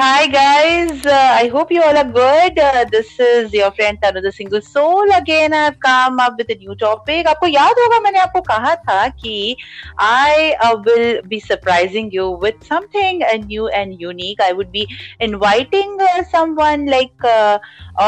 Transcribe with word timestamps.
Hi 0.00 0.28
guys, 0.28 1.04
uh, 1.04 1.12
I 1.12 1.48
hope 1.48 1.70
you 1.70 1.82
all 1.82 1.94
are 1.94 2.10
good. 2.10 2.58
Uh, 2.58 2.86
this 2.90 3.20
is 3.20 3.52
your 3.52 3.70
friend 3.72 3.98
Tanu 4.00 4.22
the 4.22 4.32
Single 4.32 4.62
Soul. 4.62 5.12
Again, 5.12 5.52
I've 5.52 5.78
come 5.78 6.18
up 6.18 6.38
with 6.38 6.48
a 6.48 6.54
new 6.54 6.74
topic. 6.82 7.26
आपको 7.26 7.46
याद 7.46 7.80
होगा 7.80 7.98
मैंने 8.06 8.18
आपको 8.18 8.40
कहा 8.48 8.74
था 8.86 9.08
कि 9.08 9.56
I 9.98 10.56
uh, 10.68 10.76
will 10.86 11.20
be 11.34 11.38
surprising 11.38 12.10
you 12.10 12.30
with 12.46 12.64
something 12.64 13.22
uh, 13.24 13.36
new 13.44 13.68
and 13.82 14.00
unique. 14.00 14.40
I 14.40 14.52
would 14.52 14.72
be 14.72 14.88
inviting 15.28 15.94
uh, 16.00 16.24
someone 16.32 16.86
like 16.86 17.30
uh, 17.34 17.58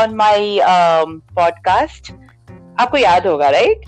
on 0.00 0.16
my 0.16 0.40
um, 0.72 1.22
podcast. 1.36 2.12
आपको 2.80 2.96
याद 2.98 3.26
होगा 3.26 3.48
राइट 3.50 3.84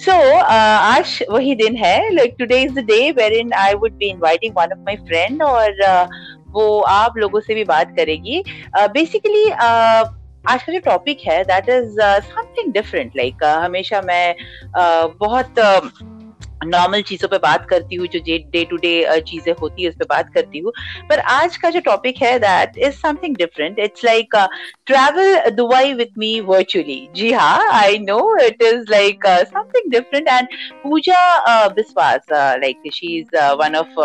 सो 0.00 0.12
आज 0.46 1.18
वही 1.30 1.54
दिन 1.56 1.76
है 1.76 2.14
like 2.14 2.34
today 2.38 2.60
is 2.62 2.72
the 2.72 2.84
day 2.90 3.10
wherein 3.32 3.52
I 3.58 3.74
would 3.74 3.92
be 3.98 4.08
inviting 4.08 4.54
one 4.56 4.72
of 4.72 4.84
my 4.86 4.96
friend 5.06 5.42
और 5.42 5.80
uh, 5.86 6.06
वो 6.56 6.80
आप 6.80 7.16
लोगों 7.16 7.40
से 7.40 7.54
भी 7.54 7.64
बात 7.64 7.94
करेगी। 7.96 8.42
बेसिकली 8.76 9.44
uh, 9.44 10.04
आज 10.48 10.62
का 10.62 10.72
जो 10.72 10.78
टॉपिक 10.78 11.20
है 11.20 11.42
that 11.44 11.68
is 11.68 12.00
something 12.00 12.72
different 12.72 13.12
like 13.16 13.44
हमेशा 13.44 14.00
मैं 14.00 14.34
uh, 14.78 15.10
बहुत 15.20 15.54
uh, 15.58 16.15
नॉर्मल 16.64 17.02
चीज़ों 17.02 17.28
पे 17.28 17.38
बात 17.38 17.66
करती 17.70 17.96
हूँ 17.96 18.06
जो 18.12 18.20
डे 18.26 18.64
टू 18.70 18.76
डे 18.76 19.20
चीज़ें 19.20 19.52
होती 19.60 19.82
है 19.82 19.88
उस 19.88 19.96
पर 19.96 20.04
बात 20.10 20.32
करती 20.34 20.58
हूँ। 20.58 20.72
पर 21.08 21.18
आज 21.18 21.56
का 21.56 21.70
जो 21.70 21.80
टॉपिक 21.80 22.22
है 22.22 22.38
that 22.38 22.78
is 22.78 22.94
something 22.96 23.36
different 23.36 23.78
it's 23.78 24.04
like 24.04 24.36
travel 24.86 25.50
Dubai 25.56 25.92
with 25.94 26.18
me 26.18 26.38
virtually 26.48 26.98
जी 27.16 27.32
हाँ 27.32 27.68
I 27.72 27.98
know 27.98 28.20
it 28.46 28.62
is 28.62 28.90
like 28.90 29.26
something 29.26 29.90
different 29.92 30.28
and 30.28 30.48
Pooja 30.82 31.68
Biswas 31.68 32.26
like 32.32 32.92
she 32.94 33.18
is 33.18 33.36
one 33.62 33.76
of 33.76 34.00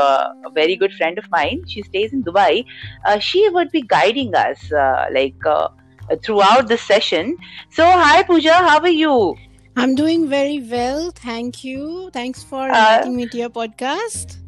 very 0.56 0.76
good 0.76 0.98
friend 0.98 1.20
of 1.20 1.28
mind 1.34 1.68
she 1.68 1.84
stays 1.84 2.14
in 2.14 2.22
Dubai 2.22 2.66
she 3.22 3.48
would 3.48 3.70
be 3.74 3.82
guiding 3.92 4.34
us 4.46 4.70
like 4.74 5.48
throughout 6.24 6.68
the 6.68 6.78
session. 6.78 7.38
So, 7.72 7.86
hi 7.86 8.24
Pooja, 8.24 8.54
how 8.54 8.80
are 8.80 8.90
you? 8.90 9.36
I'm 9.77 9.95
doing 9.95 10.29
very 10.29 10.61
well. 10.61 11.11
Thank 11.11 11.63
you. 11.63 12.11
Thanks 12.13 12.43
for 12.43 12.63
uh, 12.63 12.77
inviting 12.77 13.13
uh, 13.13 13.17
me 13.17 13.29
to 13.29 13.39
your 13.39 13.51
podcast. 13.51 14.39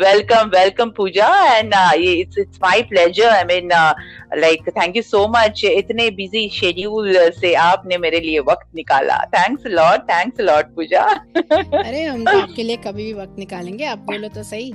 welcome, 0.00 0.50
welcome, 0.50 0.92
Pooja. 0.92 1.28
And 1.56 1.72
uh, 1.72 1.92
it's 1.94 2.36
it's 2.36 2.60
my 2.60 2.86
pleasure. 2.90 3.28
I 3.28 3.44
mean, 3.44 3.72
uh, 3.72 3.94
like, 4.36 4.68
thank 4.74 4.96
you 4.96 5.02
so 5.02 5.26
much. 5.28 5.62
इतने 5.64 6.10
busy 6.16 6.48
schedule 6.50 7.14
से 7.40 7.54
आपने 7.54 7.98
मेरे 7.98 8.20
लिए 8.20 8.40
वक्त 8.48 8.74
निकाला. 8.76 9.18
Thanks 9.34 9.64
a 9.64 9.70
lot. 9.70 10.08
Thanks 10.08 10.38
a 10.40 10.48
lot, 10.50 10.74
Pooja. 10.74 11.04
अरे 11.36 12.04
हम 12.04 12.24
तो 12.24 12.38
आपके 12.40 12.62
लिए 12.62 12.76
कभी 12.86 13.04
भी 13.04 13.12
वक्त 13.20 13.38
निकालेंगे. 13.38 13.84
आप 13.84 13.98
बोलो 14.10 14.28
तो 14.34 14.42
सही. 14.42 14.72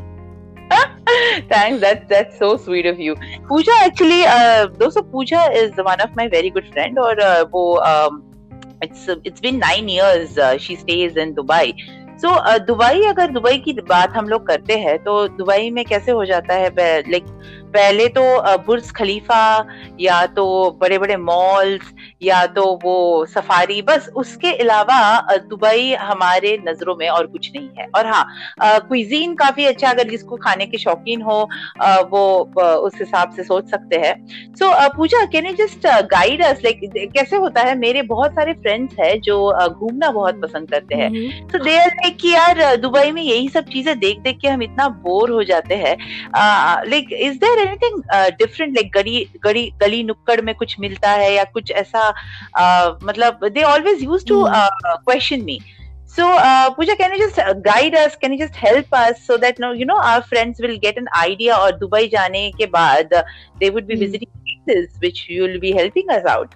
Thanks. 1.52 1.82
That's 1.82 2.10
that's 2.10 2.40
so 2.40 2.56
sweet 2.58 2.86
of 2.86 3.00
you. 3.00 3.16
Pooja 3.52 3.78
actually, 3.84 4.24
uh, 4.26 4.68
दोस्तों 4.82 5.04
Pooja 5.12 5.46
is 5.62 5.72
one 5.92 6.02
of 6.08 6.16
my 6.22 6.28
very 6.28 6.52
good 6.58 6.74
friend 6.74 7.00
और 7.06 7.22
uh, 7.28 7.44
वो 7.54 7.68
um, 7.92 8.22
it's 8.85 9.09
it's 9.25 9.41
been 9.41 9.59
nine 9.59 9.89
years 9.89 10.39
uh, 10.39 10.57
she 10.59 10.77
stays 10.77 11.23
in 11.27 11.35
Dubai. 11.35 11.67
So 12.21 12.29
so, 12.29 12.35
uh, 12.47 12.59
Dubai 12.67 13.07
अगर 13.09 13.31
Dubai 13.31 13.59
की 13.59 13.73
बात 13.73 14.13
हम 14.17 14.29
लोग 14.29 14.47
करते 14.47 14.75
हैं 14.79 14.99
तो 15.05 15.17
दुबई 15.29 15.71
में 15.71 15.85
कैसे 15.85 16.13
हो 16.13 16.25
जाता 16.25 16.55
है 16.55 16.71
लाइक 17.11 17.25
पहले 17.75 18.09
तो 18.19 18.23
बुर्ज 18.67 18.91
खलीफा 18.91 19.43
या 20.01 20.27
तो 20.37 20.45
बड़े 20.81 20.99
बड़े 20.99 21.17
मॉल्स 21.17 21.93
या 22.25 22.45
तो 22.49 22.65
वो 22.85 22.95
सफारी 23.29 23.81
बस 23.83 24.09
उसके 24.17 24.53
अलावा 24.55 24.99
दुबई 25.49 25.93
हमारे 26.01 26.57
नज़रों 26.69 26.95
में 26.97 27.09
और 27.09 27.27
कुछ 27.27 27.51
नहीं 27.57 27.69
है। 27.79 27.87
और 27.97 28.07
हाँ 28.07 28.25
क्विजीन 28.63 29.35
काफ़ी 29.35 29.65
अच्छा 29.67 29.91
अगर 29.91 30.09
जिसको 30.09 30.37
खाने 30.39 30.67
के 30.67 30.79
शौकीन 30.79 31.23
हो 31.23 31.41
वो 32.11 32.25
उस 32.79 32.99
हिसाब 33.01 33.33
से 33.37 33.43
सोच 33.45 33.71
सकते 33.71 33.97
हैं। 33.99 34.15
So 34.55 34.71
Pooja 34.97 35.25
can 35.33 35.47
you 35.47 35.53
just 35.57 35.87
guide 36.11 36.43
us 36.45 36.61
like 36.65 36.81
कैसे 37.15 37.37
होता 37.37 37.63
है? 37.63 37.75
मेरे 37.79 38.03
बहुत 38.05 38.33
सारे 38.33 38.53
फ्रेंड्स 38.55 38.99
हैं 39.01 39.21
जो 39.21 39.37
घूमना 39.69 40.11
बहुत 40.11 40.41
पसंद 40.43 40.71
करते 40.71 40.95
हैं। 40.95 41.11
सो 41.49 41.59
दे 41.59 41.77
आर 41.79 41.87
लाइक 41.87 42.17
कि 42.21 42.33
यार 42.33 42.65
दुबई 42.77 43.11
में 43.13 43.23
यही 43.23 43.49
सब 43.49 43.65
चीज़ें 43.67 43.99
देख 43.99 44.19
देख 44.21 44.39
के 44.43 44.49
हम 44.49 44.63
इतना 44.63 44.89
बोर 45.05 45.31
हो 45.31 45.43
जाते 45.45 45.75
हैं। 45.77 45.97
Like 46.87 47.13
is 47.15 47.39
there 47.39 47.67
anything 47.67 48.03
different 48.39 48.75
like 48.75 48.91
गली 48.95 49.27
गली 49.45 49.65
गली 49.81 50.03
नुक्कड़ 50.05 50.41
में 50.41 50.55
कुछ 50.55 50.79
मिलता 50.81 51.11
है 51.13 51.33
या 51.35 51.45
कुछ 51.55 51.71
ऐसा 51.73 52.14
मतलब 53.03 53.49
they 53.55 53.63
always 53.63 54.03
use 54.03 54.27
to 54.29 54.45
question 54.49 55.43
me 55.45 55.61
So, 56.15 56.27
uh, 56.31 56.73
Pooja, 56.75 56.95
can 56.95 57.13
you 57.13 57.19
just 57.19 57.39
uh, 57.41 57.55
guide 57.55 57.95
us? 57.97 58.15
Can 58.15 58.33
you 58.33 58.39
just 58.39 58.55
help 58.55 58.93
us 58.93 59.23
so 59.27 59.37
that 59.37 59.59
no, 59.59 59.73
you 59.73 59.85
know 59.85 59.97
our 60.11 60.23
friends 60.23 60.61
will 60.61 60.77
get 60.79 60.97
an 60.97 61.09
idea? 61.21 61.57
Or 61.57 61.73
Dubai 61.81 62.03
जाने 62.11 62.43
के 62.59 62.67
बाद 62.71 63.13
uh, 63.13 63.23
they 63.61 63.71
would 63.71 63.89
be 63.89 63.97
mm. 63.97 64.05
visiting 64.05 64.31
places 64.45 65.01
which 65.01 65.25
you 65.29 65.43
will 65.43 65.59
be 65.59 65.73
helping 65.73 66.13
us 66.19 66.29
out. 66.35 66.55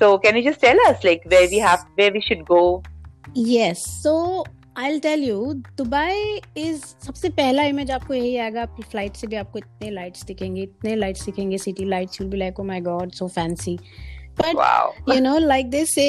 So, 0.00 0.18
can 0.18 0.36
you 0.36 0.42
just 0.42 0.60
tell 0.60 0.80
us 0.88 1.04
like 1.04 1.28
where 1.34 1.46
we 1.52 1.58
have 1.58 1.86
where 1.94 2.12
we 2.12 2.20
should 2.20 2.44
go? 2.46 2.64
Yes. 3.52 3.86
So 4.02 4.16
I 4.78 4.98
tell 5.00 5.22
you 5.24 5.52
Dubai 5.78 6.40
is 6.56 6.84
सबसे 7.06 7.28
पहला 7.38 7.62
image 7.70 7.90
आपको 7.90 8.14
यही 8.14 8.36
आएगा 8.36 8.62
आपकी 8.62 8.82
flight 8.82 9.16
से 9.16 9.26
भी 9.26 9.36
आपको 9.36 9.58
इतने 9.58 9.90
लाइट्स 9.90 10.24
दिखेंगे 10.24 10.62
इतने 10.62 10.94
लाइट्स 10.96 11.24
दिखेंगे 11.26 11.58
city 11.58 11.84
lights 11.84 12.20
will 12.20 12.30
be 12.30 12.38
like 12.38 12.60
oh 12.60 12.64
my 12.64 12.80
God 12.80 13.12
so 13.12 13.28
fancy 13.28 13.76
but 14.40 15.14
you 15.14 15.20
know 15.20 15.38
like 15.38 15.70
they 15.70 15.84
say 15.86 16.08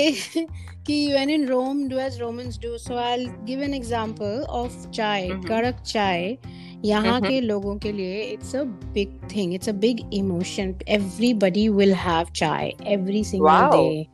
कि 0.87 1.05
when 1.13 1.29
in 1.29 1.47
Rome 1.47 1.87
do 1.89 1.97
as 1.99 2.19
Romans 2.21 2.59
do 2.59 2.77
so 2.77 2.97
I 2.97 3.17
will 3.17 3.29
give 3.45 3.63
an 3.63 3.73
example 3.73 4.45
of 4.49 4.89
chai 4.89 5.29
कड़क 5.47 5.81
चाय 5.85 6.37
यहाँ 6.85 7.03
mm-hmm. 7.05 7.27
के 7.29 7.41
लोगों 7.41 7.75
के 7.77 7.91
लिए 7.91 8.21
it's 8.23 8.55
a 8.55 8.61
big 8.93 9.19
thing 9.35 9.53
it's 9.53 9.69
a 9.69 9.71
big 9.71 9.99
emotion 10.13 10.75
everybody 10.89 11.67
will 11.69 11.93
have 11.93 12.31
chai 12.35 12.73
every 12.87 13.23
single 13.23 13.69
day 13.71 14.05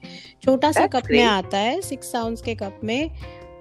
छोटा 0.44 0.72
सा 0.72 0.85
cup 0.88 1.07
में 1.11 1.23
आता 1.23 1.57
है 1.57 1.81
सिक्स 1.81 2.11
साउंड 2.11 2.41
के 2.45 2.56
कप 2.56 2.79
में 2.83 3.09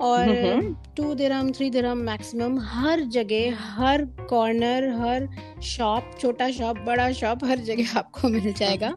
और 0.00 0.76
two 0.96 1.14
dirham 1.14 1.50
three 1.52 1.70
dirham 1.70 1.98
maximum 1.98 2.58
हर 2.60 3.00
जगह 3.00 3.56
हर 3.60 4.04
कॉर्नर 4.30 4.88
हर 4.88 5.28
शॉप 5.62 6.10
छोटा 6.20 6.50
शॉप 6.50 6.78
बड़ा 6.78 7.12
शॉप 7.12 7.44
हर 7.44 7.58
जगह 7.58 7.98
आपको 7.98 8.28
मिल 8.28 8.52
जाएगा। 8.52 8.96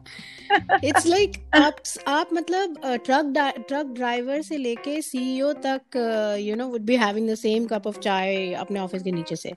इट्स 0.84 1.06
लाइक 1.06 1.32
like, 1.32 1.62
आप 1.62 1.76
आप 2.08 2.28
मतलब 2.32 2.80
ट्रक 2.86 3.32
ट्रक 3.68 3.86
ड्राइवर 3.86 4.42
से 4.42 4.56
लेके 4.56 5.02
सीईओ 5.02 5.52
e 5.52 5.56
तक 5.66 6.36
you 6.40 6.56
know 6.56 6.66
would 6.66 6.80
be 6.80 6.96
having 6.96 7.30
the 7.30 7.34
same 7.34 7.66
cup 7.66 7.86
of 7.86 7.98
chai 7.98 8.52
अपने 8.52 8.80
ऑफ़िस 8.80 9.02
के 9.02 9.12
नीचे 9.12 9.36
से। 9.36 9.52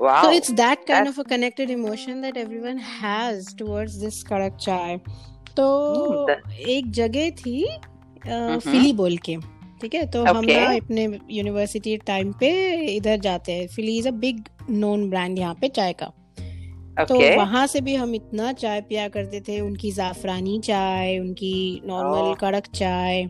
Wow. 0.00 0.22
So 0.22 0.30
it's 0.30 0.52
that 0.52 0.84
kind 0.86 1.06
That's... 1.06 1.18
of 1.18 1.18
a 1.18 1.24
connected 1.24 1.70
emotion 1.70 2.20
that 2.20 2.36
everyone 2.36 2.78
has 2.78 3.46
towards 3.54 3.98
this 4.00 4.22
karak 4.24 4.58
chai. 4.60 4.98
तो 5.56 5.66
mm, 6.26 6.52
एक 6.68 6.90
जगह 6.90 7.30
थी 7.30 7.66
फिली 8.26 8.92
बोल 8.92 9.16
के। 9.16 9.36
ठीक 9.80 9.94
है 9.94 10.06
तो 10.06 10.22
okay. 10.22 10.36
हम 10.36 10.44
ना 10.44 10.76
अपने 10.76 11.04
यूनिवर्सिटी 11.30 11.96
टाइम 12.06 12.32
पे 12.32 12.50
इधर 12.96 13.18
जाते 13.20 13.52
हैं 13.52 13.66
Filli 13.66 13.98
is 13.98 14.08
a 14.08 14.12
big 14.20 14.44
known 14.70 15.08
brand 15.10 15.38
यहाँ 15.38 15.54
पे 15.60 15.68
चाय 15.68 15.92
का 15.92 16.12
तो 16.98 17.14
okay. 17.14 17.30
तो 17.30 17.36
वहाँ 17.38 17.66
से 17.66 17.80
भी 17.80 17.94
हम 17.94 18.14
इतना 18.14 18.52
चाय 18.52 18.80
पिया 18.80 19.08
करते 19.08 19.40
थे 19.40 19.60
उनकी 19.60 19.90
जाफरानी 19.92 20.58
चाय 20.60 21.18
उनकी 21.18 21.82
नॉर्मल 21.86 22.32
oh. 22.32 22.40
कड़क 22.40 22.66
चाय 22.74 23.24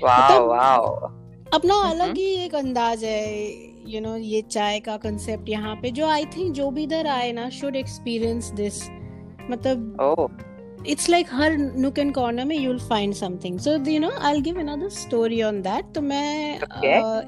wow, 0.00 0.40
wow. 0.48 1.10
अपना 1.54 1.74
mm-hmm. 1.74 1.90
अलग 1.90 2.16
ही 2.16 2.34
एक 2.44 2.54
अंदाज 2.54 3.04
है 3.04 3.22
यू 3.40 3.90
you 3.90 4.02
नो 4.02 4.08
know, 4.08 4.24
ये 4.24 4.42
चाय 4.42 4.80
का 4.80 4.96
कंसेप्ट 4.96 5.48
यहाँ 5.48 5.74
पे 5.76 5.90
जो 5.90 6.06
आई 6.06 6.24
थिंक 6.36 6.52
जो 6.54 6.70
भी 6.70 6.82
इधर 6.82 7.06
आए 7.06 7.32
ना 7.32 7.48
शुड 7.50 7.76
एक्सपीरियंस 7.76 8.50
दिस 8.52 8.82
मतलब 9.50 9.96
oh. 10.02 10.49
इट्स 10.86 11.08
लाइक 11.10 11.26
हर 11.32 11.56
नुक 11.56 11.98
एंड 11.98 12.12
कॉर्नर 12.14 12.44
में 12.44 12.56
you 12.56 12.70
will 12.70 12.78
find 12.88 13.14
something 13.14 13.58
so 13.60 13.76
you 13.90 14.00
know 14.00 14.10
I 14.22 14.40
give 14.40 14.58
another 14.60 14.88
story 14.88 15.42
on 15.42 15.60
that 15.62 15.92
तो 15.94 16.00
मैं 16.00 16.54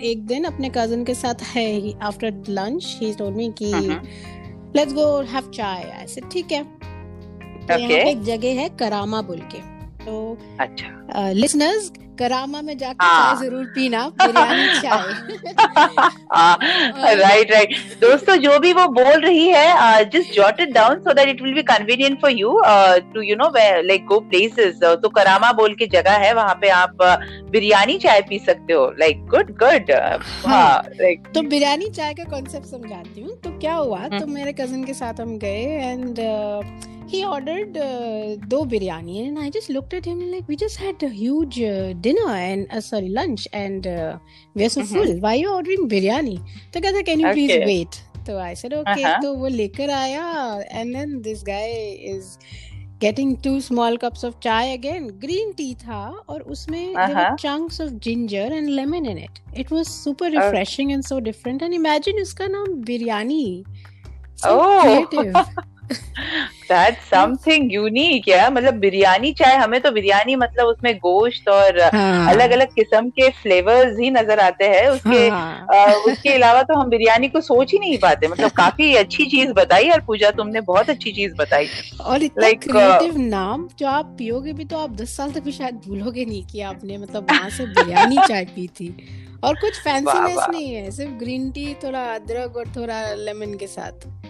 एक 0.02 0.24
दिन 0.26 0.44
अपने 0.44 0.70
कज़न 0.76 1.04
के 1.04 1.14
साथ 1.14 1.42
है 1.54 1.92
after 2.02 2.42
lunch 2.48 2.96
he 3.00 3.12
told 3.14 3.36
me 3.36 3.52
कि 3.62 3.72
let's 4.76 4.92
go 4.94 5.06
have 5.32 5.50
chai. 5.54 5.82
I 5.98 6.06
said 6.06 6.30
ठीक 6.32 6.52
है. 6.52 6.62
तो 6.62 7.78
यहाँ 7.78 7.88
पे 7.88 8.10
एक 8.10 8.22
जगह 8.22 8.60
है 8.60 8.68
करामा 8.78 9.22
बोल 9.22 9.40
के। 9.52 9.71
तो 10.04 10.38
अच्छा। 10.60 11.30
लिसनर्स 11.32 11.90
uh, 11.90 12.00
करामा 12.18 12.60
में 12.62 12.76
जाकर 12.78 13.04
हाँ। 13.04 13.34
चाय 13.34 13.44
ज़रूर 13.44 13.64
पीना 13.74 14.00
बिरयानी 14.22 14.80
चाय। 14.80 15.02
राइट 17.20 17.52
राइट 17.52 17.70
दोस्तों 18.00 18.36
जो 18.36 18.58
भी 18.58 18.72
वो 18.72 18.86
बोल 18.88 19.20
रही 19.20 19.46
है 19.48 20.04
just 20.10 20.34
jot 20.34 20.60
it 20.60 20.72
down 20.72 21.00
so 21.02 21.12
that 21.14 21.28
it 21.28 21.42
will 21.42 21.54
be 21.54 21.62
convenient 21.62 22.20
for 22.20 22.30
you 22.30 22.60
to 23.14 23.22
you 23.22 23.36
know 23.36 23.50
like 23.56 24.04
go 24.06 24.18
places 24.20 24.78
तो 25.02 25.08
करामा 25.08 25.52
बोल 25.52 25.74
के 25.74 25.86
जगह 25.96 26.16
है 26.24 26.32
वहाँ 26.34 26.54
पे 26.60 26.68
आप 26.70 27.02
बिरयानी 27.50 27.98
चाय 27.98 28.20
पी 28.28 28.38
सकते 28.46 28.72
हो। 28.72 28.86
लाइक 29.00 29.26
गुड 29.26 29.50
गुड 29.64 29.90
लाइक 31.00 31.28
तो 31.34 31.42
बिरयानी 31.48 31.90
चाय 31.90 32.14
का 32.14 32.24
कॉन्सेप्ट 32.30 32.66
समझाती 32.66 33.20
हूँ। 33.20 33.36
तो 33.40 33.58
क्या 33.58 33.74
हुआ 33.74 33.98
हम्म। 33.98 34.18
तो 34.18 34.26
मेरे 34.26 34.52
कज़न 34.52 34.84
के 34.84 34.94
साथ 34.94 35.20
हम 35.20 35.36
गए 35.38 35.62
and 35.82 36.20
he 37.08 37.24
ordered 37.24 37.76
uh, 37.76 38.36
do 38.52 38.64
biryani 38.72 39.26
and 39.26 39.38
i 39.38 39.50
just 39.50 39.68
looked 39.70 39.94
at 39.94 40.04
him 40.04 40.20
like 40.30 40.46
we 40.48 40.56
just 40.56 40.76
had 40.76 41.02
a 41.02 41.08
huge 41.08 41.60
uh, 41.60 41.92
dinner 41.94 42.30
and 42.30 42.66
uh, 42.70 42.80
sorry 42.80 43.08
lunch 43.08 43.46
and 43.52 43.86
uh, 43.86 44.18
we're 44.54 44.68
so 44.68 44.82
mm-hmm. 44.82 44.94
full 44.94 45.20
why 45.20 45.34
are 45.34 45.40
you 45.44 45.52
ordering 45.52 45.88
biryani 45.88 46.40
Together, 46.72 47.02
can 47.02 47.20
you 47.20 47.26
okay. 47.26 47.34
please 47.34 47.66
wait 47.66 48.02
so 48.26 48.38
i 48.38 48.54
said 48.54 48.72
okay 48.72 49.14
so 49.20 49.32
wo 49.34 49.48
lekar 49.48 49.88
and 50.70 50.94
then 50.94 51.22
this 51.22 51.42
guy 51.42 51.96
is 52.14 52.38
getting 53.00 53.36
two 53.44 53.60
small 53.60 53.98
cups 53.98 54.22
of 54.22 54.38
chai 54.40 54.64
again 54.78 55.08
green 55.24 55.52
tea 55.54 55.74
tha 55.84 56.02
or 56.28 56.38
usme 56.54 56.82
uh-huh. 56.82 57.06
there 57.06 57.16
were 57.16 57.36
chunks 57.44 57.80
of 57.80 57.98
ginger 58.06 58.46
and 58.58 58.70
lemon 58.78 59.06
in 59.12 59.18
it 59.18 59.40
it 59.64 59.70
was 59.76 59.88
super 59.88 60.28
oh. 60.30 60.36
refreshing 60.38 60.88
okay. 60.88 60.94
and 60.94 61.04
so 61.04 61.18
different 61.28 61.62
and 61.62 61.74
imagine 61.82 62.24
uska 62.26 62.48
naam 62.54 62.78
biryani 62.90 63.44
so 64.44 64.54
oh. 64.60 64.80
creative 64.84 65.36
that's 66.62 67.04
something 67.04 67.72
unique 67.72 68.28
है 68.28 68.52
मतलब 68.52 68.74
बिरयानी 68.74 69.32
चाहे 69.32 69.56
हमें 69.56 69.80
तो 69.80 69.90
बिरयानी 69.90 70.36
मतलब 70.36 70.66
उसमें 70.66 70.96
गोश्त 70.96 71.48
और 71.48 71.80
हाँ. 71.80 72.30
अलग 72.30 72.50
अलग 72.50 72.66
किस्म 72.66 73.08
के 73.08 73.30
फ्लेवर्स 73.30 73.98
ही 73.98 74.10
नज़र 74.10 74.40
आते 74.40 74.64
हैं। 74.64 74.88
उसके 74.88 75.28
हाँ. 75.28 75.66
आ, 75.74 75.92
उसके 75.92 76.32
अलावा 76.32 76.62
तो 76.62 76.74
हम 76.74 76.88
बिरयानी 76.88 77.28
को 77.28 77.40
सोच 77.40 77.72
ही 77.72 77.78
नहीं 77.78 77.98
पाते। 77.98 78.28
मतलब 78.28 78.50
काफ़ी 78.56 78.94
अच्छी 78.94 79.26
चीज़ 79.26 79.52
बताई 79.52 79.90
और 79.90 80.00
पूजा 80.00 80.30
तुमने 80.30 80.60
बहुत 80.60 80.90
अच्छी 80.90 81.12
चीज़ 81.12 81.34
बताई। 81.34 81.68
और 82.00 82.22
इतना 82.22 82.48
like, 82.48 82.62
क्रिएटिव 82.62 83.12
uh, 83.12 83.18
नाम 83.18 83.68
जो 83.78 83.86
आप 83.86 84.14
पियोगे 84.18 84.52
भी 84.52 84.64
तो 84.64 84.78
आप 84.78 84.90
दस 84.90 85.16
साल 85.16 85.32
तक 85.32 85.42
भी 85.42 85.52
शायद 85.52 85.74
भूलोगे 85.74 86.24
नहीं 86.24 86.46
कि 86.46 86.60
आपने 86.60 86.98
मतलब 86.98 87.26
वहाँ 87.30 87.50
से 87.50 87.66
बिरयानी 87.66 88.16
चाय 88.28 88.44
पी 88.44 88.66
थी। 88.66 88.96
और 89.44 89.54
कुछ 89.54 89.80
फैंसीनेस 89.80 90.46
नहीं 90.50 90.74
है 90.74 90.90
सिर्फ़ 90.90 91.12
ग्रीन 91.12 91.50
टी 91.50 91.74
थोड़ा 91.74 92.04
अदरक 92.14 92.56
और 92.56 92.72
थोड़ा 92.76 93.14
लेमन 93.14 93.54
के 93.54 93.66
साथ। 93.66 94.21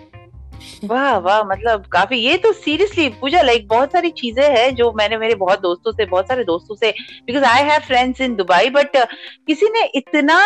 वाह 0.85 1.17
वाह 1.19 1.43
मतलब 1.45 1.85
काफ़ी, 1.93 2.17
ये 2.19 2.37
तो 2.37 2.53
सीरियसली 2.55 3.09
पूजा 3.21 3.43
लाइक 3.43 3.67
बहुत 3.69 3.93
सारी 3.93 4.11
चीज़ें 4.13 4.45
हैं 4.57 4.75
जो 4.75 4.91
मैंने 4.93 5.17
मेरे 5.19 5.35
बहुत 5.37 5.61
दोस्तों 5.61 5.93
से, 5.93 6.05
बहुत 6.07 6.29
सारे 6.29 6.45
दोस्तों 6.45 6.75
से 6.77 6.91
because 7.27 7.45
I 7.45 7.63
have 7.63 7.81
friends 7.83 8.21
in 8.21 8.35
Dubai 8.37 8.71
but 8.71 8.97
किसी 9.47 9.69
ने 9.69 9.85
इतना 9.95 10.39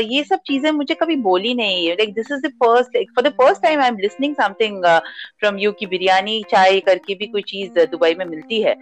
ये 0.00 0.24
सब 0.24 0.40
चीज़ें 0.46 0.70
मुझे 0.72 0.94
कभी 0.94 1.16
बोली 1.22 1.54
नहीं 1.54 1.86
है। 1.86 1.94
Like 1.94 2.14
this 2.14 2.30
is 2.32 2.46
the 2.46 2.52
first 2.64 2.98
for 3.14 3.28
the 3.28 3.32
first 3.32 3.62
time 3.62 3.80
I 3.80 3.88
am 3.88 3.98
listening 3.98 4.34
something 4.34 4.84
from 4.84 5.58
you 5.58 5.72
की 5.72 5.86
बिरयानी, 5.86 6.42
चाय 6.50 6.80
करके 6.80 7.14
भी 7.14 7.26
कोई 7.26 7.42
चीज़ 7.44 7.78
दुबई 7.86 8.14
में 8.14 8.24
मिलती 8.26 8.62
है। 8.62 8.76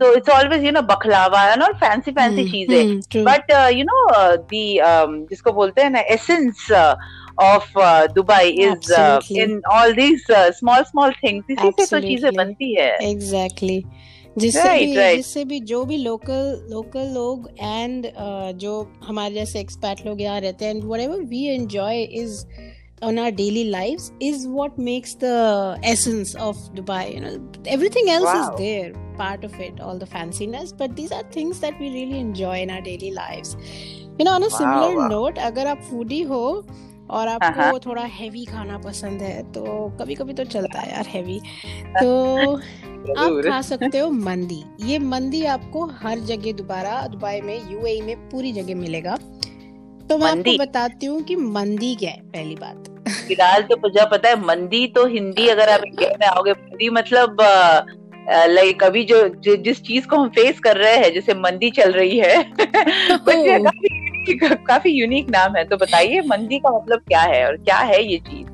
तो 0.00 0.14
it's 0.14 0.28
always 0.28 0.64
you 0.64 0.72
know 0.72 0.82
baklava 0.82 1.42
and 1.52 1.62
all 1.62 1.72
fancy 1.72 2.12
fancy 2.12 2.44
चीज़ें 2.50 3.24
बट 3.24 3.50
यू 3.72 3.84
नो 3.84 4.06
दी 4.36 4.78
जिसको 5.30 5.52
बोलते 5.52 5.82
हैं 5.82 5.90
ना 5.90 6.00
essence 6.00 6.72
of 7.42 7.78
Dubai 8.14 8.48
is 8.64 8.92
in 9.38 9.60
all 9.72 9.92
these 9.92 10.26
small 10.32 10.82
small 10.82 11.12
things 11.12 11.50
इसी 11.50 11.70
से 11.84 11.86
तो 11.86 12.00
चीज़ें 12.06 12.34
बनती 12.34 12.74
है। 12.74 12.90
एग्जैक्टली 13.10 13.84
जिससे 14.38 14.60
right, 14.60 14.80
भी 14.80 14.96
right. 14.96 15.16
जिससे 15.16 15.44
भी 15.44 15.60
जो 15.60 15.84
भी 15.84 15.96
लोकल 15.96 16.66
लोकल 16.70 17.12
लोग 17.14 17.48
एंड 17.60 18.06
uh, 18.06 18.52
जो 18.62 18.92
हमारे 19.04 19.34
जैसे 19.34 19.60
एक्सपर्ट 19.60 20.06
लोग 20.06 20.20
यहाँ 20.20 20.40
रहते 20.40 20.64
हैं 20.64 20.74
and 20.74 21.28
we 21.28 21.44
enjoy 21.44 22.02
is 22.02 22.44
on 23.04 23.18
our 23.18 23.30
daily 23.30 23.64
lives 23.70 24.12
is 24.20 24.46
what 24.46 24.78
makes 24.78 25.14
the 25.14 25.78
essence 25.82 26.34
of 26.36 26.56
Dubai. 26.74 27.14
You 27.14 27.20
know, 27.20 27.50
everything 27.66 28.10
else 28.10 28.24
wow. 28.24 28.52
is 28.52 28.58
there, 28.58 28.92
part 29.16 29.44
of 29.44 29.58
it, 29.60 29.80
all 29.80 29.98
the 29.98 30.06
fanciness. 30.06 30.76
But 30.76 30.96
these 30.96 31.12
are 31.12 31.22
things 31.24 31.60
that 31.60 31.78
we 31.78 31.90
really 31.90 32.18
enjoy 32.18 32.62
in 32.62 32.70
our 32.70 32.80
daily 32.80 33.12
lives. 33.12 33.56
You 34.18 34.24
know, 34.24 34.32
on 34.32 34.42
a 34.42 34.48
wow, 34.48 34.58
similar 34.58 34.96
wow. 34.96 35.08
note, 35.08 35.38
अगर 35.38 35.66
आप 35.66 35.88
foodie 35.90 36.26
हो 36.28 36.66
और 37.10 37.28
हाँ, 37.28 37.38
आपको 37.42 37.60
हाँ. 37.60 37.78
थोड़ा 37.86 38.02
heavy 38.02 38.44
खाना 38.44 38.78
पसंद 38.78 39.22
है 39.22 39.42
तो 39.52 39.64
कभी 40.00 40.14
कभी 40.14 40.32
तो 40.34 40.44
चलता 40.44 40.80
है 40.80 40.92
यार 40.92 41.06
हैवी 41.06 41.38
तो 42.00 42.56
आप 42.56 43.42
खा 43.48 43.60
सकते 43.62 43.98
हो 43.98 44.10
मंदी 44.10 44.62
ये 44.80 44.98
मंदी 44.98 45.44
आपको 45.56 45.84
हर 46.02 46.18
जगह 46.30 46.52
दोबारा 46.62 47.06
दुबई 47.12 47.40
में 47.40 47.70
यूएई 47.72 48.00
में 48.00 48.16
पूरी 48.30 48.52
जगह 48.52 48.74
मिलेगा 48.74 49.16
तो 50.08 50.18
मैं 50.18 50.30
आपको 50.30 50.56
बताती 50.58 51.06
हूँ 51.06 51.22
कि 51.22 51.36
मंदी 51.36 51.94
क्या 51.94 52.10
है 52.10 52.20
पहली 52.30 52.54
बात 52.54 52.93
फ़िलहाल 53.08 53.62
तो 53.62 53.76
मुझे 53.76 54.06
पता 54.10 54.28
है 54.28 54.46
मंदी 54.46 54.86
तो 54.86 55.06
हिंदी 55.06 55.48
अगर 55.48 55.68
आप 55.68 55.80
इंडिया 55.86 56.10
में 56.20 56.26
आओगे 56.26 56.52
मंदी 56.52 56.90
मतलब 56.90 57.36
लाइक 58.28 58.82
अभी 58.82 59.04
जो 59.04 59.28
जिस 59.56 59.82
चीज़ 59.82 60.06
को 60.06 60.16
हम 60.16 60.28
फेस 60.28 60.58
कर 60.58 60.76
रहे 60.76 60.96
हैं 60.96 61.12
जैसे 61.12 61.34
मंदी 61.34 61.70
चल 61.70 61.92
रही 61.92 62.18
है 62.18 62.42
काफ़ी 64.66 64.90
यूनिक 64.90 65.30
नाम 65.30 65.56
है 65.56 65.64
तो 65.64 65.76
बताइए 65.76 66.20
मंदी 66.20 66.58
का 66.58 66.78
मतलब 66.78 66.98
क्या 66.98 67.20
है 67.20 67.46
और 67.46 67.56
क्या 67.56 67.76
है 67.76 68.12
ये 68.12 68.18
चीज़? 68.18 68.48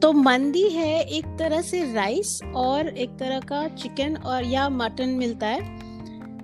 तो 0.00 0.12
मंदी 0.12 0.68
है 0.68 1.00
एक 1.00 1.24
तरह 1.24 1.60
से 1.60 1.94
राइस 1.94 2.40
और 2.54 2.88
एक 2.88 3.10
तरह 3.10 3.40
का 3.40 3.68
चिकन 3.68 4.16
और 4.16 4.44
या 4.44 4.68
मटन 4.68 5.08
मिलता 5.08 5.46
है। 5.46 5.60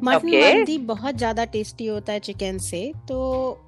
मटन. 0.05 0.29
मंदी 0.29 0.77
बहुत 0.79 1.17
ज़्यादा 1.19 1.45
टेस्टी 1.45 1.87
होता 1.87 2.13
है 2.13 2.19
चिकन 2.21 2.59
से 2.59 2.81
तो 3.09 3.19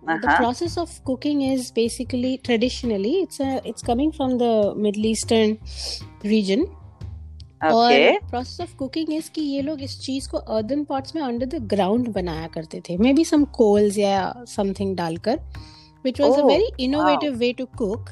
the 0.04 0.20
process 0.26 0.76
of 0.78 1.00
cooking 1.02 1.42
is 1.42 1.72
basically 1.74 2.36
traditionally 2.36 3.14
it's 3.20 3.40
it's 3.40 3.82
coming 3.82 4.12
from 4.12 4.36
the 4.38 4.74
middle 4.76 5.06
eastern 5.06 5.56
region 6.24 6.62
और 7.64 8.18
प्रोसेस 8.30 8.60
ऑफ़ 8.60 8.76
कुकिंग 8.76 9.12
इज़ 9.14 9.30
कि 9.30 9.40
ये 9.40 9.62
लोग 9.62 9.82
इस 9.82 9.98
चीज़ 10.00 10.28
को 10.30 10.38
अर्दन 10.38 10.84
पॉट्स 10.84 11.14
में 11.16 11.22
अंडर 11.22 11.46
द 11.46 11.62
ग्राउंड 11.66 12.08
बनाया 12.08 12.46
करते 12.46 12.80
थे। 12.80 12.96
मे 12.96 13.12
बी 13.12 13.24
सम 13.24 13.44
कोल्स 13.44 13.98
या 13.98 14.22
समथिंग 14.48 14.96
डालकर 14.96 15.40
which 16.04 16.20
was 16.20 16.38
a 16.38 16.44
very 16.44 16.70
innovative 16.84 17.34
way 17.34 17.52
to 17.52 17.66
cook 17.78 18.10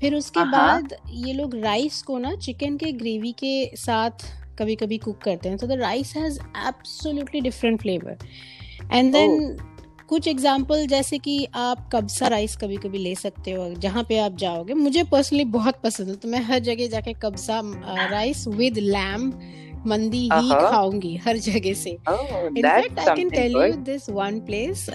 फिर 0.00 0.14
उसके 0.14 0.40
uh-huh. 0.40 0.52
बाद 0.52 0.94
ये 1.10 1.32
लोग 1.32 1.54
राइस 1.54 2.02
को 2.02 2.18
ना 2.18 2.34
चिकन 2.36 2.76
के 2.76 2.92
ग्रेवी 2.92 3.32
के 3.32 3.76
साथ 3.76 4.24
कभी 4.62 4.76
कभी 4.76 4.98
कुक 4.98 5.18
करते 5.18 5.48
हैं 5.48 5.58
तो 5.58 5.66
the 5.66 5.72
rice 5.72 6.16
has 6.16 6.38
absolutely 6.68 7.40
different 7.40 7.80
flavour 7.80 8.18
and 8.92 9.12
then 9.12 9.56
कुछ 10.08 10.28
एग्ज़ाम्पल 10.28 10.86
जैसे 10.86 11.18
कि 11.18 11.46
आप 11.54 11.88
कब्सा 11.92 12.26
राइस 12.28 12.56
कभी 12.56 12.76
कभी 12.76 12.98
ले 12.98 13.14
सकते 13.14 13.52
हो 13.52 13.68
जहाँ 13.74 14.04
पे 14.08 14.18
आप 14.18 14.36
जाओगे 14.36 14.74
मुझे 14.74 15.04
पर्सनली 15.04 15.44
बहुत 15.44 15.74
पसंद 15.84 16.08
है 16.08 16.16
तो 16.16 16.28
मैं 16.28 16.42
हर 16.44 16.58
जगह 16.58 16.88
जाके 16.88 17.12
कब्सा 17.12 17.60
राइस 18.10 18.48
विद 18.48 18.78
लैम्ब 18.78 19.40
मंदी 19.86 20.18
ही 20.18 20.28
uh-huh. 20.28 20.70
खाऊँगी 20.70 21.16
हर 21.16 21.36
जगह 21.36 21.72
से. 21.74 21.90
In fact 21.90 22.98
I 22.98 23.16
can 23.16 23.30
tell 23.30 23.52
you 23.52 23.72
this 23.72 24.10
one 24.10 24.40
place 24.40 24.86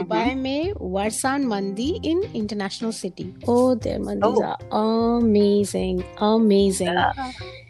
Dubai 0.00 0.34
में 0.34 0.72
वर्सान 0.80 1.44
मंदी 1.44 2.00
in 2.04 2.22
international 2.36 2.90
city 2.90 3.34
oh 3.48 3.74
there 3.74 4.00
मंदीज 4.00 4.42
are 4.42 4.68
amazing 4.72 6.00
amazing 6.22 6.98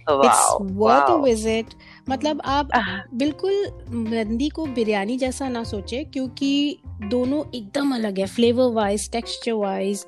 it's 0.08 0.56
worth 0.60 1.10
a 1.10 1.14
visit 1.14 1.66
मतलब 2.10 2.42
आप 2.44 2.68
बिल्कुल 3.14 3.66
मंदी 3.90 4.48
को 4.48 4.66
बिरयानी 4.66 5.18
जैसा 5.18 5.48
ना 5.48 5.64
सोचे 5.64 6.04
क्योंकि 6.04 6.78
दोनों 6.86 7.44
एकदम 7.54 7.94
अलग 7.94 8.18
है 8.18 8.26
फ्लेवर 8.26 8.72
वाइज 8.72 9.10
टेक्सचर 9.12 9.52
वाइज 9.52 10.06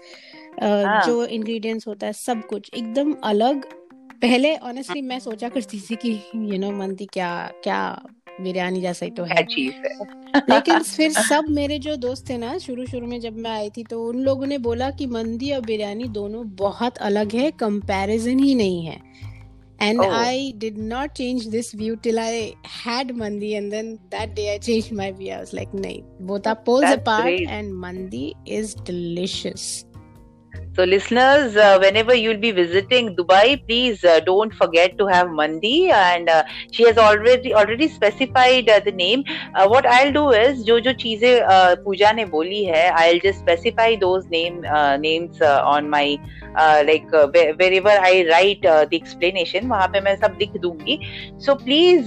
जो 1.06 1.24
इंग्रेडिएंट्स 1.24 1.88
होता 1.88 2.06
है 2.06 2.12
सब 2.12 2.46
कुछ 2.46 2.70
एकदम 2.74 3.14
अलग। 3.24 3.64
पहले 4.22 4.56
ऑनेस्टली 4.56 5.02
मैं 5.02 5.18
सोचा 5.18 5.48
करती 5.48 5.80
थी 5.80 5.96
कि 5.96 6.10
यू 6.34 6.58
नो 6.58 6.70
मंदी 6.70 7.06
क्या 7.06 7.52
क्या 7.64 8.02
बिरयानी 8.40 8.80
जैसा 8.80 9.04
ही 9.04 9.10
तो 9.10 9.24
है। 9.24 9.36
है। 9.36 10.04
लेकिन 10.48 10.82
फिर 10.82 11.12
सब 11.30 11.44
मेरे 11.50 11.78
जो 11.78 11.96
दोस्त 11.96 12.30
थे 12.30 12.38
ना 12.38 12.58
शुरू 12.58 12.86
शुरू 12.86 13.06
में 13.06 13.20
जब 13.20 13.36
मैं 13.36 13.50
आई 13.50 13.70
थी 13.70 13.84
तो 13.84 14.08
उन 14.08 14.16
लोगों 14.16 14.46
ने 14.46 14.58
बोला 14.58 14.90
कि 14.90 15.06
मंदी 15.06 15.52
और 15.52 15.60
बिरयानी 15.60 16.08
दोनों 16.08 16.48
बहुत 16.56 16.96
अलग 16.96 17.32
है 17.32 17.50
कंपैरिजन 17.50 18.38
ही 18.38 18.54
नहीं 18.54 18.86
है। 18.86 19.00
And 19.80 20.00
oh. 20.00 20.10
i 20.10 20.52
did 20.58 20.76
not 20.76 21.14
change 21.14 21.48
this 21.48 21.72
view 21.72 21.96
till 21.96 22.18
i 22.18 22.54
had 22.64 23.14
mandi 23.16 23.54
and 23.56 23.72
then 23.72 23.98
that 24.10 24.34
day 24.34 24.54
i 24.54 24.58
changed 24.68 24.92
my 24.92 25.10
view 25.10 25.32
i 25.32 25.40
was 25.40 25.52
like 25.52 25.72
nay 25.74 26.04
both 26.20 26.46
are 26.46 26.56
poles 26.56 26.84
apart 26.84 27.22
great. 27.22 27.48
and 27.48 27.74
mandi 27.74 28.34
is 28.46 28.74
delicious 28.74 29.84
so, 30.76 30.84
listeners, 30.84 31.56
uh, 31.56 31.78
whenever 31.80 32.14
you'll 32.14 32.38
be 32.38 32.52
visiting 32.52 33.16
Dubai, 33.16 33.60
please 33.66 34.04
uh, 34.04 34.20
don't 34.20 34.54
forget 34.54 34.96
to 34.98 35.06
have 35.06 35.28
mandi. 35.28 35.90
And 35.90 36.28
uh, 36.28 36.44
she 36.70 36.84
has 36.84 36.96
already 36.96 37.52
already 37.52 37.88
specified 37.88 38.70
uh, 38.70 38.78
the 38.78 38.92
name. 38.92 39.24
Uh, 39.54 39.66
what 39.66 39.84
I'll 39.84 40.12
do 40.12 40.30
is, 40.30 40.62
जो 40.64 40.78
जो 40.80 40.92
चीज़ें 40.92 41.40
uh, 41.42 41.76
पूजा 41.84 42.12
ने 42.12 42.24
बोली 42.24 42.64
है, 42.64 42.92
I'll 42.92 43.20
just 43.26 43.44
specify 43.44 43.96
those 44.04 44.30
name 44.30 44.62
names 45.00 45.42
on 45.42 45.90
my 45.90 46.18
like 46.86 47.10
wherever 47.10 47.96
I 48.10 48.24
write 48.30 48.62
the 48.62 48.96
explanation. 49.02 49.68
वहाँ 49.70 49.88
पे 49.88 50.00
मैं 50.00 50.16
सब 50.16 50.38
लिख 50.40 50.56
दूँगी. 50.66 50.98
So 51.46 51.56
please 51.66 52.06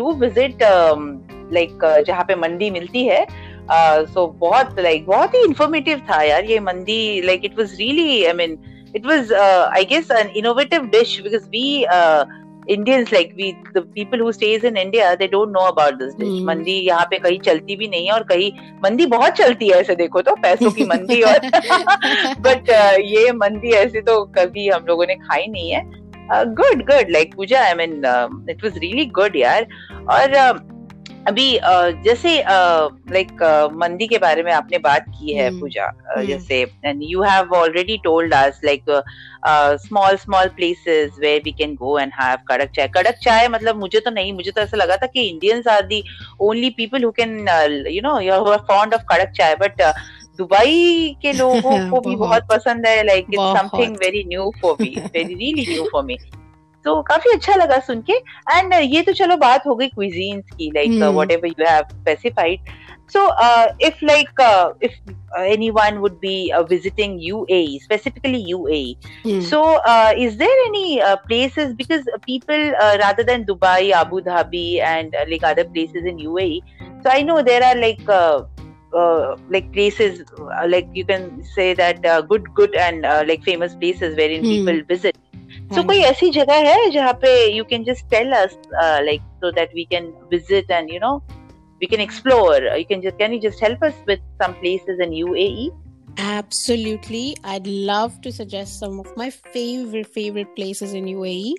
do 0.00 0.12
visit 0.24 0.66
um, 0.72 1.08
like 1.52 2.04
जहाँ 2.06 2.24
पे 2.24 2.34
मंडी 2.34 2.70
मिलती 2.70 3.04
है. 3.04 3.26
सो 3.70 4.26
बहुत 4.40 4.80
लाइक 4.80 5.06
बहुत 5.06 5.34
ही 5.34 5.44
इंफॉर्मेटिव 5.44 5.98
था 6.10 6.22
यार 6.22 6.44
ये 6.44 6.60
मंदी 6.60 7.22
like 7.26 7.44
it 7.44 7.58
was 7.58 7.74
really 7.78 8.24
I 8.24 8.32
mean 8.32 8.58
it 8.94 9.06
was 9.08 9.30
uh, 9.30 9.70
i 9.72 9.84
guess 9.84 10.10
an 10.10 10.30
innovative 10.38 10.90
dish 10.90 11.20
because 11.22 11.44
we 11.52 11.86
uh, 11.86 12.24
Indians 12.68 13.10
like 13.10 13.30
we 13.36 13.46
the 13.74 13.82
people 13.82 14.18
who 14.18 14.32
stays 14.32 14.64
in 14.64 14.76
India 14.76 15.16
they 15.20 15.26
don't 15.26 15.52
know 15.52 15.66
about 15.68 15.98
this 15.98 16.14
dish. 16.14 16.28
Mm. 16.28 16.44
मंदी 16.46 16.74
यहाँ 16.88 17.06
पे 17.10 17.18
कहीं 17.18 17.38
चलती 17.38 17.76
भी 17.76 17.88
नहीं 17.88 18.06
है 18.06 18.12
और 18.12 18.22
कहीं 18.22 18.50
मंदी 18.84 19.06
बहुत 19.06 19.32
चलती 19.32 19.68
है 19.68 19.78
ऐसे 19.80 19.94
देखो 19.96 20.22
तो 20.22 20.34
पैसों 20.42 20.70
की 20.70 20.84
मंदी 20.84 21.20
और 21.22 21.38
बट 22.46 22.70
uh, 22.70 22.98
ये 23.04 23.32
मंदी 23.32 23.72
ऐसे 23.78 24.00
तो 24.00 24.24
कभी 24.38 24.68
हम 24.68 24.84
लोगों 24.88 25.06
ने 25.06 25.14
खाई 25.14 25.46
नहीं 25.46 25.70
है। 25.70 25.82
Good 26.54 26.82
good 26.90 27.10
like 27.10 27.34
Pooja 27.34 27.60
I 27.60 27.74
mean 27.74 28.46
it 28.50 28.64
was 28.64 28.78
really 28.78 29.06
good 29.06 29.36
यार। 29.36 29.66
और 30.10 30.36
uh, 30.42 30.71
अभी 31.28 31.58
जैसे 32.04 32.30
लाइक 33.12 33.42
मंदी 33.72 34.06
के 34.06 34.18
बारे 34.18 34.42
में 34.42 34.52
आपने 34.52 34.78
बात 34.78 35.04
की 35.08 35.32
है 35.32 35.50
पूजा 35.60 35.86
जैसे 36.22 36.60
and 36.84 37.00
you 37.02 37.22
have 37.22 37.54
already 37.54 37.96
told 38.04 38.34
us 38.34 38.60
like 38.64 38.84
small 39.82 40.16
small 40.16 40.48
places 40.48 41.10
where 41.20 41.42
we 41.44 41.52
can 41.52 41.74
go 41.74 41.98
and 41.98 42.12
have 42.20 42.38
कड़क 42.48 42.70
चाय। 42.76 42.88
कड़क 42.88 43.18
चाय 43.22 43.48
मतलब 43.48 43.76
मुझे 43.76 44.00
तो 44.00 44.10
नहीं 44.10 44.32
मुझे 44.32 44.50
तो 44.50 44.60
ऐसा 44.60 44.76
लगा 44.76 44.96
था 44.96 45.06
कि 45.06 45.22
Indians 45.22 45.68
are 45.68 45.86
the 45.86 46.02
only 46.40 46.70
people 46.70 47.04
who 47.04 47.10
can 47.10 47.38
you 47.90 48.02
know 48.02 48.18
you 48.20 48.32
are 48.32 48.58
fond 48.68 48.94
of 48.94 49.02
कड़क 49.02 49.32
चाय 49.36 49.54
बट 49.54 49.82
दुबई 50.38 51.16
के 51.22 51.32
लोगों 51.38 51.90
को 51.90 52.00
भी 52.00 52.16
बहुत। 52.16 52.42
पसंद 52.42 52.86
है 52.86 53.02
like 53.06 53.26
it's 53.32 53.58
something 53.58 53.96
very 53.96 54.24
new 54.28 54.52
for 54.62 54.76
me 54.80 54.94
very 54.98 55.34
really 55.34 55.72
new 55.72 55.88
for 55.92 56.04
me 56.04 56.16
तो 56.84 57.00
काफ़ी 57.08 57.30
अच्छा 57.34 57.54
लगा 57.54 57.78
सुन 57.86 58.00
के 58.10 58.16
एंड 58.58 58.74
ये 58.74 59.02
तो 59.02 59.12
चलो 59.22 59.36
बात 59.36 59.66
हो 59.66 59.74
गई 59.74 59.88
क्विजीन्स 59.88 60.56
की 60.56 60.70
like 60.76 61.02
whatever 61.32 61.48
you 61.48 61.64
have 61.68 61.84
specified 61.90 62.70
so 63.12 63.28
uh, 63.44 63.72
if 63.78 64.00
like 64.00 64.40
uh, 64.40 64.72
if 64.80 64.92
uh, 65.36 65.42
anyone 65.42 66.00
would 66.00 66.20
be 66.20 66.52
uh, 66.58 66.62
visiting 66.62 67.18
UAE 67.30 67.80
specifically 67.80 68.40
UAE 68.52 68.96
hmm. 69.24 69.40
so 69.40 69.60
uh, 69.94 70.12
is 70.16 70.38
there 70.42 70.58
any 70.68 71.00
uh, 71.00 71.16
places 71.16 71.74
because 71.74 72.08
people 72.26 72.62
uh, 72.84 72.96
rather 73.02 73.26
than 73.30 73.44
Dubai 73.44 73.90
Abu 73.90 74.22
Dhabi 74.22 74.80
and 74.80 75.14
uh, 75.14 75.24
like 75.28 75.44
other 75.44 75.64
places 75.64 76.08
in 76.12 76.18
UAE 76.18 76.62
so 77.02 77.10
I 77.10 77.22
know 77.22 77.42
there 77.42 77.62
are 77.62 77.76
like 77.76 78.08
uh, 78.08 78.44
uh, 78.94 79.36
like 79.50 79.72
places 79.72 80.24
uh, 80.38 80.66
like 80.68 80.88
you 80.94 81.04
can 81.04 81.44
say 81.54 81.74
that 81.74 82.06
uh, 82.06 82.20
good 82.22 82.48
good 82.54 82.74
and 82.74 83.04
uh, 83.04 83.24
like 83.26 83.42
famous 83.42 83.74
places 83.74 84.16
wherein 84.16 84.40
hmm. 84.40 84.54
people 84.56 84.82
visit 84.94 85.16
so 85.71 85.75
so, 85.75 85.85
कोई 85.87 85.99
ऐसी 86.11 86.29
जगह 86.39 86.69
है 86.69 86.89
जहाँ 86.91 87.13
पे 87.21 87.33
you 87.55 87.63
can 87.69 87.83
just 87.83 88.09
tell 88.11 88.31
us 88.43 88.57
like 88.75 89.21
so 89.43 89.51
that 89.51 89.75
we 89.75 89.83
can 89.91 90.13
visit 90.31 90.71
and 90.71 90.93
you 90.93 90.99
know 91.03 91.19
we 91.81 91.87
can 91.87 91.99
explore 91.99 92.59
you 92.75 92.85
can 92.85 93.01
just 93.01 93.17
can 93.17 93.33
you 93.33 93.39
just 93.41 93.59
help 93.59 93.83
us 93.83 93.93
with 94.07 94.21
some 94.41 94.55
places 94.61 94.99
in 94.99 95.11
UAE 95.11 95.69
absolutely 96.17 97.35
i'd 97.43 97.67
love 97.67 98.19
to 98.21 98.31
suggest 98.31 98.79
some 98.79 98.99
of 98.99 99.15
my 99.15 99.29
favorite 99.29 100.07
favorite 100.07 100.55
places 100.55 100.93
in 100.93 101.05
UAE 101.05 101.53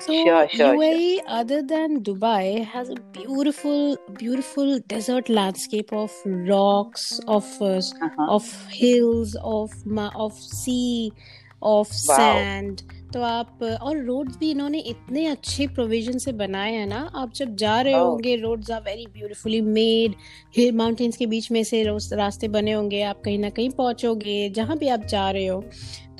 so 0.00 0.12
sure, 0.24 0.48
sure, 0.48 0.74
UAE 0.74 1.16
sure. 1.16 1.24
other 1.28 1.62
than 1.62 2.02
Dubai 2.02 2.64
has 2.64 2.88
a 2.88 2.96
beautiful 3.12 3.98
beautiful 4.18 4.80
desert 4.80 5.28
landscape 5.28 5.92
of 5.92 6.10
rocks 6.24 7.20
of 7.28 7.44
uh, 7.60 7.76
uh-huh. 7.76 8.26
of 8.28 8.48
hills 8.70 9.36
of 9.42 9.70
of 10.16 10.32
sea 10.32 11.12
of 11.60 11.88
wow. 11.88 12.16
sand 12.16 12.82
तो 13.17 13.21
आप 13.23 13.63
और 13.81 13.97
roads 14.05 14.37
भी 14.37 14.49
इन्होंने 14.51 14.79
इतने 14.89 15.25
अच्छे 15.27 15.65
provision 15.67 16.17
से 16.17 16.31
बनाए 16.31 16.73
हैं 16.73 16.85
ना। 16.87 16.99
आप 17.15 17.31
जब 17.35 17.55
जा 17.55 17.79
रहे 17.81 17.93
oh. 17.93 17.99
होंगे 17.99 18.35
roads 18.35 18.69
are 18.71 18.81
very 18.81 19.05
beautifully 19.13 19.61
made 19.61 20.15
hill 20.57 20.75
mountains 20.77 21.17
के 21.17 21.25
बीच 21.25 21.49
में 21.51 21.63
से 21.63 21.83
रास्ते 21.83 22.47
बने 22.47 22.71
होंगे 22.71 23.01
आप 23.03 23.21
कहीं 23.25 23.39
ना 23.39 23.49
कहीं 23.49 23.69
पहुंचोगे 23.79 24.49
जहाँ 24.55 24.77
भी 24.77 24.87
आप 24.87 25.05
जा 25.05 25.29
रहे 25.31 25.47
हो। 25.47 25.61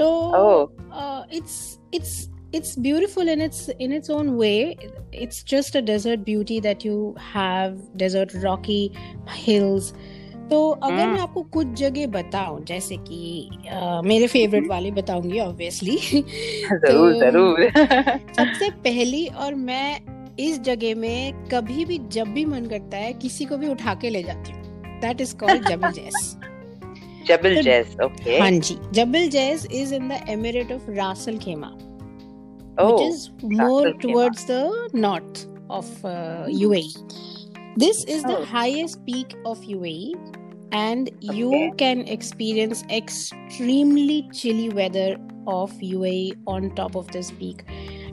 तो 0.01 0.07
it's 1.33 1.77
it's 1.93 2.15
it's 2.55 2.75
beautiful 2.83 3.29
in 3.31 3.41
its 3.43 3.57
in 3.85 3.93
its 3.95 4.09
own 4.09 4.27
way. 4.41 4.77
It's 5.23 5.39
just 5.53 5.75
a 5.75 5.81
desert 5.87 6.21
beauty 6.27 6.59
that 6.65 6.85
you 6.87 6.99
have 7.33 7.73
desert 8.03 8.35
rocky 8.43 8.83
hills. 9.39 9.89
तो 10.49 10.69
अगर 10.69 10.95
मैं 10.95 11.05
हम्म। 11.05 11.19
आपको 11.19 11.41
कुछ 11.53 11.67
जगह 11.77 12.07
बताऊँ 12.07 12.63
जैसे 12.65 12.97
कि 12.99 13.49
आ, 13.71 14.01
मेरे 14.01 14.27
फेवरेट 14.27 14.61
हम्म। 14.61 14.69
वाले 14.69 14.91
बताऊँगी 14.91 15.39
ऑब्वियसली 15.39 15.97
ज़रूर 15.97 17.13
तो, 17.13 17.19
ज़रूर 17.19 17.69
सबसे 17.69 18.69
पहली 18.85 19.25
और 19.27 19.55
मैं 19.55 19.99
इस 20.39 20.59
जगह 20.61 20.95
में 20.95 21.47
कभी 21.47 21.85
भी 21.85 21.97
जब 22.11 22.33
भी 22.33 22.45
मन 22.45 22.65
करता 22.65 22.97
है 22.97 23.13
किसी 23.15 23.45
को 23.45 23.57
भी 23.57 23.69
उठा 23.69 23.93
के 23.95 24.09
ले 24.09 24.23
जाती 24.23 24.51
हूँ। 24.51 24.99
That 25.01 25.21
is 25.21 25.35
called 25.35 25.67
Jebel 25.69 25.91
Jais 25.91 26.37
Jebel 27.27 27.61
Jais 27.61 27.97
okay 28.03 28.39
हाँ 28.39 28.51
जी 28.51 28.77
Jebel 28.93 29.27
Jais 29.29 29.67
is 29.73 29.93
in 29.95 30.07
the 30.09 30.23
emirate 30.29 30.71
of 30.71 30.89
Ras Al 30.91 31.37
Khaimah 31.37 31.77
which 32.77 33.01
is 33.03 33.31
more 33.43 33.93
towards 33.93 34.45
the 34.45 34.89
north 34.93 35.47
of 35.69 36.05
uh, 36.05 36.45
UAE. 36.47 36.93
This 37.76 38.04
is 38.04 38.22
the 38.22 38.38
oh. 38.38 38.44
highest 38.44 39.04
peak 39.06 39.34
of 39.44 39.58
UAE 39.60 40.14
and 40.72 41.10
you 41.20 41.48
okay. 41.48 41.70
can 41.78 42.00
experience 42.08 42.84
extremely 42.90 44.28
chilly 44.32 44.68
weather 44.70 45.16
of 45.46 45.72
UAE 45.72 46.34
on 46.46 46.74
top 46.74 46.96
of 46.96 47.10
this 47.12 47.30
peak. 47.32 47.64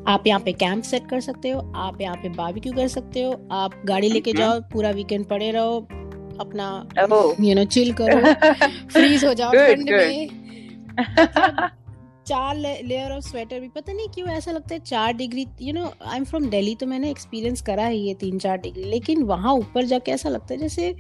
आप 0.08 0.28
यहाँ 0.28 0.40
पे 0.40 0.52
camp 0.54 0.84
set 0.84 1.10
कर 1.10 1.22
सकते 1.22 1.50
हो 1.50 1.60
आप 1.76 2.02
यहाँ 2.02 2.16
पे 2.18 2.30
barbecue 2.36 2.74
कर 2.74 2.88
सकते 2.88 3.24
हो 3.24 3.32
आप 3.52 3.74
गाड़ी 3.86 4.10
लेके 4.10 4.32
mm-hmm. 4.32 4.46
जाओ 4.46 4.60
पूरा 4.74 4.92
वीकेंड 4.92 5.26
पड़े 5.28 5.50
रहो 5.52 5.80
अपना 6.42 6.68
यू 7.42 7.56
नो 7.56 7.66
चिल 7.76 7.94
करो 8.02 8.34
फ्रीज 8.94 9.26
हो 9.26 9.34
जाओ 9.34 9.52
ठंड 9.52 9.90
में 9.90 10.30
चार 12.27 12.57
लेयर 12.57 13.13
ऑफ़ 13.13 13.25
स्वेटर 13.25 13.61
भी 13.61 13.69
पता 13.69 13.93
नहीं 13.93 14.09
क्यों 14.15 14.29
ऐसा 14.29 14.53
लगता 14.53 14.75
है 14.75 14.81
चार 14.83 15.13
degree 15.15 15.47
you 15.63 15.73
know 15.75 15.93
I 16.03 16.17
am 16.17 16.25
from 16.25 16.49
Delhi 16.51 16.75
तो 16.75 16.87
मैंने 16.87 17.11
एक्सपीरियंस 17.11 17.63
करा 17.63 17.85
है 17.85 17.97
ये 17.97 18.15
तीन 18.21 18.39
चार 18.39 18.59
डिग्री 18.59 18.85
लेकिन 18.91 19.23
वहाँ 19.25 19.55
ऊपर 19.55 19.85
जाके 19.85 20.13
ऐसा 20.13 20.29
लगता 20.29 20.55
है 20.55 20.61
जैसे 20.61 20.95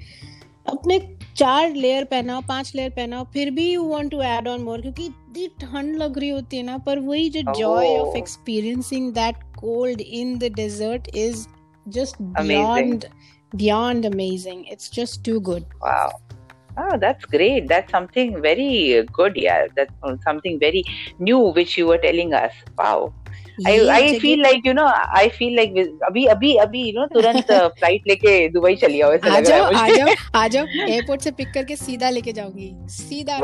अपने 0.66 0.98
चार 1.36 1.74
लेयर 1.74 2.04
पहनाओ 2.04 2.40
पाँच 2.48 2.72
लेयर 2.74 2.90
पहनाओ 2.90 3.24
फिर 3.32 3.50
भी 3.50 3.70
you 3.72 3.82
want 3.88 4.10
to 4.10 4.20
add 4.22 4.48
on 4.48 4.62
more 4.62 4.80
क्योंकि 4.80 5.06
इतनी 5.06 5.46
ठंड 5.60 5.96
लग 5.96 6.18
रही 6.18 6.28
होती 6.28 6.56
है 6.56 6.62
ना 6.62 6.78
पर 6.78 6.98
वही 7.00 7.28
जो 7.30 7.42
joy 7.52 7.96
of 7.96 8.16
experiencing 8.16 9.12
that 9.14 9.42
cold 9.58 10.00
in 10.00 10.38
the 10.38 10.52
desert 10.56 11.08
is 11.16 11.46
just 11.86 12.22
beyond 12.22 13.04
beyond 13.52 14.06
amazing 14.06 14.64
it's 14.72 14.92
just 14.94 15.24
too 15.26 15.38
good 15.42 15.74
wow 15.82 16.33
Oh, 16.76 16.98
that's 17.00 17.24
great. 17.26 17.68
That's 17.68 17.90
something 17.90 18.40
very 18.42 19.08
good. 19.12 19.32
Yeah, 19.36 19.66
that's 19.76 19.92
something 20.24 20.58
very 20.60 20.84
new 21.18 21.38
which 21.52 21.76
you 21.78 21.86
were 21.86 21.98
telling 21.98 22.32
us. 22.34 22.52
Wow. 22.78 23.14
I 23.66 23.86
I 23.88 24.18
feel 24.18 24.40
like 24.42 24.66
you 24.66 24.72
know 24.72 24.84
I 25.18 25.28
feel 25.28 25.54
like 25.56 26.00
अभी 26.04 26.24
अभी 26.26 26.54
अभी 26.56 26.82
you 26.82 27.00
know 27.00 27.06
तुरंत 27.06 27.52
flight 27.78 28.08
लेके 28.08 28.48
Dubai 28.48 28.74
चली 28.74 29.00
आओ 29.00 29.12
ऐसा 29.12 29.36
लग 29.36 29.46
रहा 29.46 29.58
है 29.58 29.74
आ 29.74 29.88
जाओ 29.88 30.14
आ 30.34 30.46
जाओ 30.48 30.64
एयरपोर्ट 30.88 31.20
से 31.20 31.30
पिक 31.30 31.52
करके 31.54 31.76
सीधा 31.76 32.10
लेके 32.10 32.32
जाऊँगी। 32.32 32.70
सीधा 32.88 33.38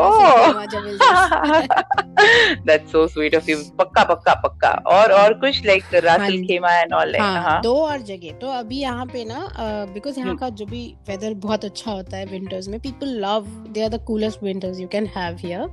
that's 2.67 2.93
so 2.93 3.07
sweet 3.09 3.35
of 3.35 3.51
you 3.51 3.57
पक्का 3.79 4.05
पक्का 4.05 4.35
पक्का। 4.35 4.71
और 4.87 5.13
और 5.13 5.35
कुछ 5.35 5.67
लाइक 5.67 5.95
रासल 5.95 6.43
खेमा 6.43 6.73
एंड 6.81 6.93
ऑल 6.93 7.13
लाइक 7.13 7.63
दो 7.63 7.75
और 7.75 8.03
जगह। 8.03 8.39
तो 8.41 8.51
अभी 8.51 8.81
यहाँ 8.81 9.07
पे 9.07 9.25
ना 9.25 9.49
बिकॉज़ 9.95 10.19
यहाँ 10.21 10.37
का 10.37 10.49
जो 10.49 10.67
भी 10.67 10.85
वेदर 11.09 11.35
बहुत 11.47 11.65
अच्छा 11.65 11.91
होता 11.91 12.17
है 12.17 12.27
विंटर्स 12.27 12.69
में 12.69 12.79
people 12.81 13.17
love 13.25 13.47
they 13.69 13.83
are 13.83 13.89
the 13.89 14.05
coolest 14.07 14.43
winters 14.43 14.81
you 14.81 14.89
can 14.89 15.07
have 15.17 15.37
here 15.39 15.67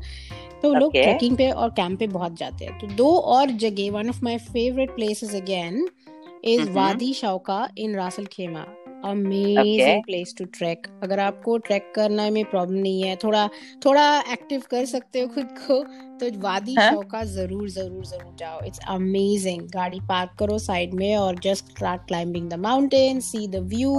तो 0.61 0.67
okay. 0.67 0.79
लोग 0.79 0.91
ट्रैकिंग 0.93 1.37
पे 1.37 1.49
और 1.51 1.69
कैंप 1.71 1.99
पे 1.99 2.07
बहुत 2.09 2.37
जाते 2.37 2.65
हैं। 2.65 2.79
तो 2.79 2.87
दो 2.95 3.09
और 3.35 3.51
जगह 3.63 3.91
one 3.91 4.09
of 4.09 4.23
my 4.23 4.37
favourite 4.47 4.95
places 4.95 5.35
again 5.35 5.87
is 6.45 6.69
Wadi 6.71 7.13
Shawka 7.13 7.67
in 7.77 7.95
रासल 7.95 8.25
Khaimah 8.31 8.65
amazing 9.05 10.03
place 10.03 10.33
to 10.37 10.45
trek 10.53 10.87
अगर 11.03 11.19
आपको 11.19 11.57
ट्रैक 11.57 11.91
करना 11.95 12.29
में 12.29 12.43
प्रॉब्लम 12.45 12.77
नहीं 12.77 13.01
है 13.01 13.15
थोड़ा 13.15 13.47
थोड़ा 13.85 14.05
एक्टिव 14.31 14.61
कर 14.71 14.85
सकते 14.85 15.21
हो 15.21 15.27
खुद 15.27 15.47
को 15.59 15.81
तो 16.19 16.29
वादी 16.39 16.73
हाँ? 16.73 16.91
शौका 16.91 17.23
ज़रूर 17.23 17.69
ज़रूर 17.69 18.05
ज़रूर 18.05 18.35
जाओ। 18.39 18.63
इट्स 18.65 18.79
अमेजिंग 18.89 19.61
गाड़ी 19.71 19.99
पार्क 20.09 20.31
करो 20.39 20.57
साइड 20.59 20.93
में 20.93 21.15
और 21.15 21.39
just 21.43 21.69
start 21.71 22.07
climbing 22.07 22.49
the 22.49 22.53
mountain 22.61 23.19
see 23.19 23.47
the 23.47 23.63
view 23.73 23.91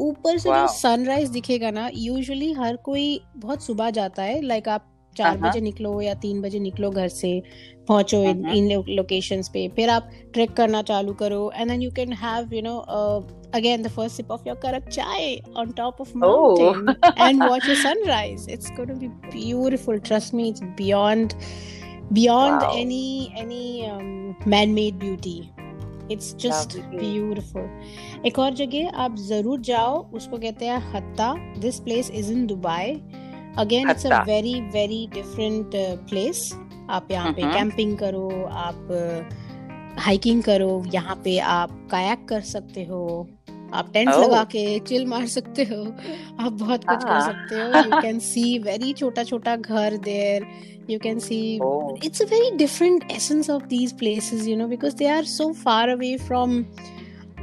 ऊपर 0.00 0.38
से 0.38 0.48
जो 0.48 0.66
सनराइज 0.74 1.28
दिखेगा 1.30 1.70
ना 1.70 1.88
यूजुअली 1.94 2.52
हर 2.52 2.76
कोई 2.84 3.20
बहुत 3.36 3.62
सुबह 3.62 3.90
जाता 3.90 4.22
है। 4.22 4.40
लाइक 4.42 4.64
like 4.64 4.74
आप 4.74 4.86
चार 5.18 5.26
हाँ, 5.26 5.38
हाँ। 5.38 5.48
बजे 5.48 5.60
निकलो 5.60 6.00
या 6.02 6.14
तीन 6.22 6.40
बजे 6.42 6.58
निकलो 6.60 6.90
घर 6.90 7.08
से 7.10 7.40
पहुंचो 7.88 8.24
हाँ, 8.24 8.54
इन 8.54 8.70
लोकेशन 8.90 9.42
पे। 9.52 9.66
फिर 9.76 9.90
आप 9.90 10.10
ट्रेक 10.34 10.52
करना 10.56 10.82
चालू 10.82 11.12
करो 11.22 11.50
and 11.54 11.70
then 11.70 11.82
you 11.82 11.90
can 11.96 12.12
have 12.22 12.54
you 12.54 12.62
know 12.62 12.76
again 13.54 13.82
the 13.82 13.88
first 13.88 14.16
sip 14.16 14.30
of 14.30 14.48
your 14.48 14.56
karak 14.62 14.88
chai 14.88 15.36
on 15.56 15.70
top 15.76 16.00
of 16.00 16.16
mountain 16.16 16.94
and 17.18 17.42
watch 17.42 17.68
your 17.68 17.76
sunrise 17.76 18.46
it's 18.50 18.70
going 18.70 18.98
be 18.98 19.08
beautiful 19.30 19.98
trust 20.08 20.34
me 20.34 20.48
it's 20.48 20.62
beyond 20.78 21.32
beyond 22.12 22.62
any 22.74 23.28
any 23.38 24.50
man 24.50 24.70
made 24.70 24.98
beauty 24.98 25.38
it's 26.12 26.34
just 26.40 26.76
beautiful 26.90 28.22
एक 28.26 28.38
और 28.38 28.54
जगह 28.54 29.00
आप 29.04 29.16
ज़रूर 29.22 29.60
जाओ 29.60 29.96
उसको 30.14 30.38
कहते 30.38 30.66
हैं 30.66 30.78
Hatta. 30.92 31.32
This 31.58 31.80
place 31.80 32.10
is 32.10 32.32
in 32.32 32.46
Dubai 32.46 32.94
again 33.58 33.90
it's 33.90 34.06
a 34.06 34.22
very 34.22 34.60
very 34.60 35.06
different 35.14 35.70
place 36.10 36.52
आप 36.90 37.08
यहाँ 37.10 37.32
पे 37.32 37.42
कैंपिंग 37.42 37.96
करो 37.98 38.28
आप 38.50 38.88
हाइकिंग 39.98 40.40
uh, 40.40 40.46
करो 40.46 40.84
यहाँ 40.94 41.20
पे 41.24 41.38
आप 41.38 41.88
कायाक 41.90 42.26
कर 42.28 42.40
सकते 42.40 42.84
हो 42.84 43.28
आप 43.74 43.90
टेंट 43.92 44.08
oh. 44.08 44.24
लगा 44.24 44.44
के 44.44 44.78
चिल 44.78 45.06
मार 45.06 45.26
सकते 45.26 45.62
हो 45.62 45.82
आप 46.40 46.52
बहुत 46.52 46.84
कुछ 46.84 46.98
ah. 46.98 47.04
कर 47.04 47.20
सकते 47.20 47.54
हो। 47.54 47.94
यू 47.94 48.00
कैन 48.02 48.18
सी 48.18 48.58
वेरी 48.58 48.92
छोटा 48.92 49.24
छोटा 49.24 49.56
घर 49.56 49.96
there 49.96 50.46
you 50.90 50.98
can 50.98 51.18
see 51.18 51.40
it's 51.54 52.06
it's 52.06 52.24
a 52.26 52.28
very 52.34 52.50
different 52.56 53.12
essence 53.16 53.50
of 53.56 53.68
these 53.74 53.92
places 54.02 54.46
you 54.48 54.56
know 54.56 54.68
because 54.74 54.94
they 54.94 55.10
are 55.16 55.24
so 55.24 55.48
far 55.64 55.84
away 55.96 56.16
from 56.28 56.64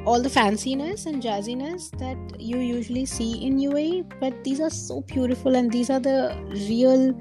all 0.06 0.20
the 0.20 0.28
fanciness 0.28 1.06
and 1.06 1.23
jazziness 1.23 1.90
that 1.99 2.40
you 2.40 2.59
usually 2.59 3.04
see 3.04 3.44
in 3.47 3.59
UAE, 3.59 4.12
but 4.20 4.44
these 4.44 4.61
are 4.61 4.70
so 4.70 5.02
beautiful 5.02 5.56
and 5.56 5.70
these 5.70 5.90
are 5.90 6.00
the 6.00 6.35
real 6.68 7.12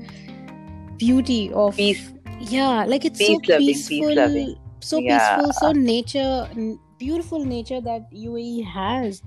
beauty 0.97 1.51
of 1.53 1.75
peace. 1.75 2.13
Yeah, 2.39 2.85
like 2.85 3.05
it's 3.05 3.19
peace 3.19 3.27
so 3.27 3.53
loving, 3.53 3.67
peaceful, 3.67 4.15
peace 4.15 4.55
so 4.79 4.99
yeah. 4.99 5.35
peaceful, 5.35 5.53
so 5.53 5.71
nature, 5.73 6.49
beautiful 6.97 7.43
nature 7.43 7.81
that 7.81 8.09
UAE 8.11 8.65
has. 8.65 9.21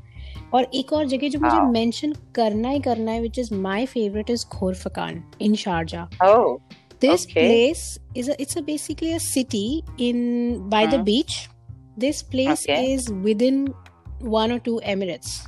और 0.54 0.66
एक 0.74 0.92
और 0.92 1.06
जगह 1.08 1.28
जो 1.28 1.38
मुझे 1.40 1.60
mention 1.72 2.12
करना 2.34 2.68
ही 2.68 2.80
करना 2.86 3.12
है 3.12 3.20
which 3.22 3.38
is 3.42 3.50
my 3.66 3.86
favorite 3.92 4.32
is 4.34 4.44
Khorfakan 4.54 5.22
in 5.40 5.52
Sharjah. 5.52 6.06
Oh. 6.20 6.60
This 7.00 7.24
okay. 7.24 7.46
place 7.46 7.98
is 8.14 8.28
a, 8.28 8.40
it's 8.40 8.56
a 8.56 8.62
basically 8.62 9.12
a 9.14 9.20
city 9.20 9.82
in 9.98 10.68
by 10.68 10.86
the 11.99 12.23
place 12.31 12.65
is 12.69 12.99
is 12.99 13.13
within 13.25 13.73
one 14.21 14.51
or 14.51 14.59
two 14.59 14.79
Emirates. 14.85 15.39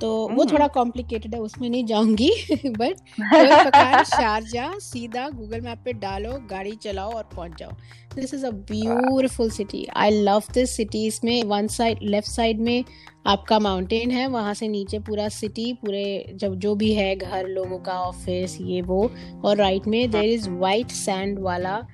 तो 0.00 0.28
वो 0.28 0.44
थोड़ा 0.44 0.66
complicated 0.66 1.34
है 1.34 1.40
उसमें 1.40 1.70
नहीं 1.70 1.84
जाऊँगी 1.84 2.30
but 2.66 2.96
Sharjah 4.04 4.78
सीधा 4.78 5.28
Google 5.28 5.60
map 5.60 5.78
पे 5.84 5.92
डालो 5.92 6.32
गाड़ी 6.50 6.72
चलाओ 6.72 7.12
और 7.12 7.22
पहुँच 7.36 7.58
जाओ। 7.58 7.70
This 8.14 8.34
is 8.34 8.46
a 8.46 8.50
beautiful 8.50 9.50
city 9.50 9.86
I 9.96 10.10
love 10.10 10.42
this 10.54 10.76
city 10.76 11.06
इसमें 11.06 11.42
वन 11.44 11.66
साइड 11.66 11.98
लेफ़्ट 12.02 12.28
साइड 12.28 12.60
में 12.60 12.84
आपका 13.26 13.58
माउंटेन 13.58 14.10
है 14.10 14.26
वहाँ 14.26 14.54
से 14.54 14.68
नीचे 14.68 14.98
पूरा 14.98 15.28
सिटी 15.28 15.72
पूरे 15.72 16.32
जब 16.34 16.54
जो 16.54 16.74
भी 16.74 16.92
है 16.92 17.16
घर 17.16 17.46
लोगों 17.46 17.78
का 17.78 18.00
ऑफ़िस 18.00 18.58
ये 18.60 18.82
वो। 18.82 19.10
और 19.44 19.56
राइट 19.56 19.86
में 19.86 20.10
देर 20.10 20.24
इज़ 20.24 20.50
वाइट 20.50 20.90
सैंड 20.90 21.38
वाला 21.38 21.86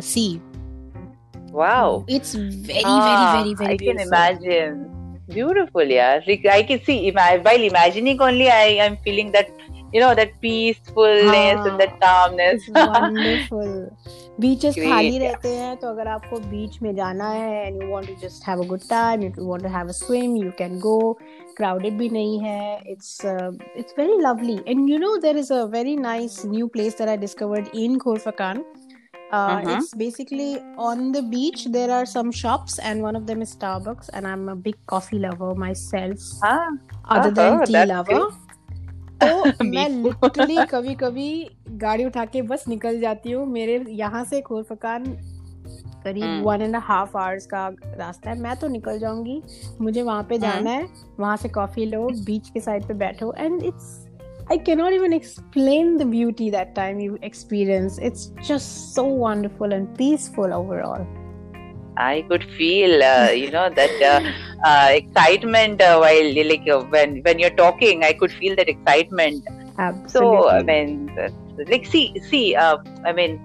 सी 0.00 0.40
Wow. 1.52 2.04
It's 2.08 2.34
very, 2.34 2.82
ah, 2.84 3.42
very, 3.42 3.54
very, 3.54 3.54
very 3.54 3.74
I 3.74 3.76
beautiful. 3.76 3.98
can 3.98 4.08
imagine. 4.08 4.88
Beautiful, 5.28 5.84
yeah. 5.84 6.20
I 6.50 6.62
can 6.62 6.82
see 6.84 7.10
while 7.10 7.62
imagining 7.62 8.20
only, 8.20 8.48
I 8.50 8.78
am 8.86 8.96
feeling 9.04 9.30
that 9.32 9.50
you 9.92 10.00
know 10.00 10.14
that 10.14 10.40
peacefulness 10.40 11.58
ah, 11.60 11.68
and 11.68 11.80
that 11.80 12.00
calmness. 12.00 12.68
wonderful. 12.68 13.96
Beaches 14.40 14.76
खाली 14.76 15.18
रहते 15.18 15.48
हैं 15.48 15.76
तो 15.76 15.88
अगर 15.88 16.08
आपको 16.08 16.38
बीच 16.50 16.80
में 16.82 16.94
जाना 16.96 17.28
है 17.30 17.66
and 17.66 17.82
you 17.82 17.88
want 17.90 18.06
to 18.06 18.14
just 18.24 18.42
have 18.48 18.60
a 18.60 18.66
good 18.66 18.84
time, 18.88 19.22
you 19.22 19.30
want 19.52 19.62
to 19.62 19.68
have 19.68 19.88
a 19.88 19.92
swim, 19.92 20.36
you 20.36 20.52
can 20.60 20.78
go. 20.80 20.96
Crowded 21.56 21.98
भी 21.98 22.08
नहीं 22.10 22.38
है. 22.40 22.82
It's 22.94 23.24
uh, 23.24 23.52
it's 23.76 23.92
very 23.92 24.18
lovely. 24.26 24.60
And 24.66 24.88
you 24.88 24.98
know 24.98 25.18
there 25.20 25.36
is 25.36 25.50
a 25.50 25.66
very 25.66 25.96
nice 25.96 26.44
new 26.44 26.68
place 26.68 26.94
that 26.94 27.08
I 27.08 27.16
discovered 27.16 27.68
in 27.74 27.98
Khorfakan. 27.98 28.64
Uh, 29.32 29.36
uh-huh. 29.36 29.76
It's 29.76 29.94
basically 29.94 30.58
on 30.76 31.10
the 31.10 31.22
beach. 31.22 31.64
There 31.66 31.90
are 31.90 32.04
some 32.04 32.30
shops, 32.30 32.78
and 32.78 33.00
one 33.00 33.16
of 33.16 33.26
them 33.26 33.40
is 33.40 33.54
Starbucks. 33.56 34.10
And 34.12 34.26
I'm 34.26 34.48
a 34.50 34.56
big 34.56 34.76
coffee 34.86 35.18
lover 35.18 35.54
myself, 35.54 36.20
ah. 36.42 36.68
other 37.06 37.30
uh-huh, 37.30 37.64
than 37.64 37.66
tea 37.66 37.84
lover. 37.86 38.22
तो 39.22 39.64
मैं 39.64 39.88
literally 39.88 40.64
कभी 40.70 40.94
कभी 41.00 41.28
गाड़ी 41.80 42.04
उठा 42.04 42.24
के 42.24 42.40
बस 42.42 42.64
निकल 42.68 43.00
जाती 43.00 43.30
हूँ 43.30 43.46
मेरे 43.46 43.84
यहाँ 43.88 44.24
से 44.24 44.40
खोरफकान 44.40 45.04
करीब 46.04 46.42
वन 46.46 46.62
एंड 46.62 46.76
हाफ़ 46.76 47.16
आवर्स 47.16 47.46
का 47.46 47.66
रास्ता 47.98 48.30
है 48.30 48.38
मैं 48.40 48.56
तो 48.60 48.68
निकल 48.68 48.98
जाऊँगी 48.98 49.42
मुझे 49.80 50.02
वहाँ 50.02 50.22
पे 50.28 50.38
जाना 50.38 50.70
है 50.70 50.88
वहाँ 51.20 51.36
से 51.36 51.48
कॉफ़ी 51.48 51.86
लो 51.86 52.06
बीच 52.26 52.48
के 52.54 52.60
साइड 52.60 52.88
पे 52.88 52.94
बैठो 53.04 53.32
and 53.38 53.62
it's 53.62 53.86
I 54.49 54.57
cannot 54.57 54.93
even 54.93 55.11
explain 55.11 55.97
the 55.97 56.05
beauty 56.05 56.49
that 56.51 56.73
time 56.73 57.01
you 57.01 57.19
experience. 57.21 57.97
It's 57.97 58.27
just 58.41 58.95
so 58.95 59.03
wonderful 59.03 59.73
and 59.73 59.97
peaceful 59.97 60.53
overall. 60.53 61.05
I 61.97 62.25
could 62.29 62.43
feel, 62.57 63.03
uh, 63.03 63.31
you 63.31 63.51
know, 63.51 63.69
that 63.69 64.01
uh, 64.01 64.67
uh, 64.67 64.89
excitement 64.91 65.81
uh, 65.81 65.97
while 65.97 66.47
like 66.47 66.67
uh, 66.69 66.83
when 66.85 67.21
when 67.23 67.39
you're 67.39 67.57
talking. 67.61 68.03
I 68.03 68.13
could 68.13 68.31
feel 68.31 68.55
that 68.55 68.69
excitement. 68.69 69.43
Absolutely. 69.77 70.09
So 70.09 70.49
I 70.49 70.63
mean, 70.63 71.11
like 71.67 71.85
see, 71.85 72.17
see. 72.29 72.55
Uh, 72.55 72.77
I 73.03 73.13
mean, 73.13 73.41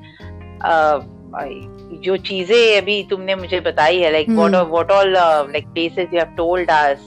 जो 2.05 2.17
चीजें 2.17 2.81
अभी 2.81 3.03
तुमने 3.11 3.35
मुझे 3.37 3.61
बताई 3.61 3.99
है 4.01 4.13
like 4.13 4.29
what 4.39 4.55
hmm. 4.55 4.71
what 4.71 4.91
all 4.91 5.13
like 5.53 5.67
places 5.75 6.13
you 6.13 6.19
have 6.19 6.37
told 6.37 6.71
us 6.71 7.01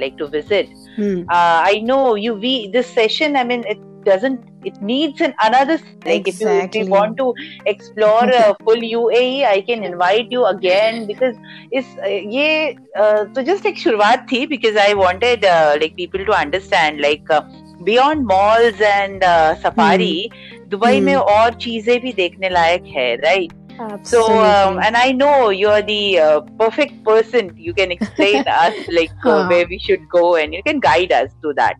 like 0.00 0.16
to 0.18 0.28
visit. 0.28 0.68
Hmm. 0.96 1.20
Uh, 1.28 1.58
I 1.72 1.80
know 1.84 2.14
you. 2.14 2.34
We 2.34 2.68
this 2.68 2.86
session. 2.86 3.36
I 3.36 3.44
mean, 3.44 3.64
it 3.66 3.78
doesn't. 4.04 4.40
It 4.64 4.80
needs 4.80 5.20
an 5.20 5.34
another. 5.42 5.78
Like 6.04 6.28
exactly. 6.28 6.30
if 6.30 6.40
you 6.40 6.82
if 6.82 6.86
you 6.86 6.90
want 6.90 7.16
to 7.18 7.34
explore 7.66 8.24
uh, 8.24 8.54
full 8.64 8.76
UAE, 8.76 9.44
I 9.44 9.60
can 9.62 9.84
invite 9.84 10.30
you 10.30 10.44
again 10.44 11.06
because 11.06 11.36
it's 11.70 11.88
uh, 11.96 12.08
ये 12.08 12.76
uh, 12.96 13.24
तो 13.34 13.46
just 13.46 13.64
like 13.64 13.78
शुरुआत 13.84 14.26
थी 14.32 14.46
because 14.48 14.76
I 14.76 14.92
wanted 14.94 15.44
uh, 15.44 15.76
like 15.80 15.96
people 15.96 16.24
to 16.26 16.32
understand 16.32 17.00
like 17.00 17.30
uh, 17.30 17.42
beyond 17.84 18.26
malls 18.26 18.80
and 18.80 19.24
uh, 19.24 19.54
safari, 19.56 20.30
hmm. 20.30 20.68
Dubai 20.68 20.96
hmm. 20.96 21.04
में 21.06 21.14
और 21.14 21.54
चीजें 21.54 21.98
भी 22.00 22.12
देखने 22.12 22.48
लायक 22.48 22.84
है, 22.96 23.16
right? 23.22 23.52
Absolutely. 23.78 24.06
So, 24.06 24.44
um, 24.44 24.78
and 24.78 24.96
I 24.96 25.12
know 25.12 25.50
you're 25.50 25.82
the 25.82 26.18
uh, 26.18 26.40
perfect 26.58 27.04
person. 27.04 27.52
You 27.56 27.74
can 27.74 27.90
explain 27.90 28.46
us 28.46 28.74
like 28.88 29.12
uh, 29.24 29.46
where 29.46 29.66
we 29.66 29.78
should 29.78 30.08
go, 30.08 30.36
and 30.36 30.54
you 30.54 30.62
can 30.62 30.80
guide 30.80 31.12
us 31.12 31.30
to 31.42 31.52
that. 31.54 31.76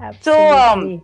Absolutely. 0.00 0.22
So, 0.22 0.52
um, 0.52 1.02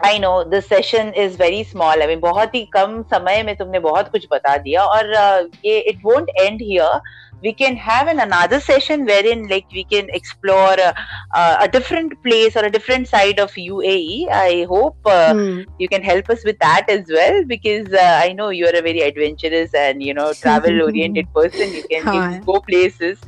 I 0.00 0.18
know 0.18 0.44
the 0.44 0.60
session 0.60 1.14
is 1.14 1.36
very 1.36 1.62
small. 1.62 2.02
I 2.02 2.06
mean, 2.06 2.20
बहुत 2.20 2.54
ही 2.54 2.64
कम 2.74 3.02
समय 3.12 3.42
में 3.42 3.56
तुमने 3.56 3.78
बहुत 3.80 4.10
कुछ 4.12 4.26
बता 4.32 4.56
दिया 4.56 4.84
और 4.84 5.14
uh, 5.14 5.48
ये 5.64 5.82
it 5.88 6.02
won't 6.02 6.28
end 6.42 6.60
here. 6.60 7.00
we 7.41 7.53
can 7.53 7.75
have 7.75 8.07
an 8.07 8.19
another 8.19 8.59
session 8.59 9.05
wherein 9.05 9.47
like 9.47 9.65
we 9.71 9.83
can 9.83 10.09
explore 10.09 10.79
uh, 10.79 10.93
uh, 11.33 11.57
a 11.61 11.67
different 11.67 12.21
place 12.23 12.55
or 12.55 12.65
a 12.65 12.69
different 12.69 13.07
side 13.07 13.39
of 13.39 13.51
UAE. 13.53 14.27
I 14.29 14.65
hope 14.69 14.97
uh, 15.05 15.33
hmm. 15.33 15.61
you 15.79 15.87
can 15.87 16.03
help 16.03 16.29
us 16.29 16.43
with 16.45 16.59
that 16.59 16.85
as 16.89 17.07
well 17.09 17.43
because 17.45 17.91
uh, 17.93 18.21
I 18.23 18.33
know 18.33 18.49
you 18.49 18.65
are 18.67 18.75
a 18.75 18.81
very 18.81 19.01
adventurous 19.01 19.73
and 19.73 20.03
you 20.03 20.13
know 20.13 20.33
travel 20.33 20.81
oriented 20.83 21.33
person. 21.33 21.73
You 21.73 21.83
can, 21.83 22.13
you 22.13 22.21
can 22.21 22.41
go 22.43 22.59
places. 22.61 23.19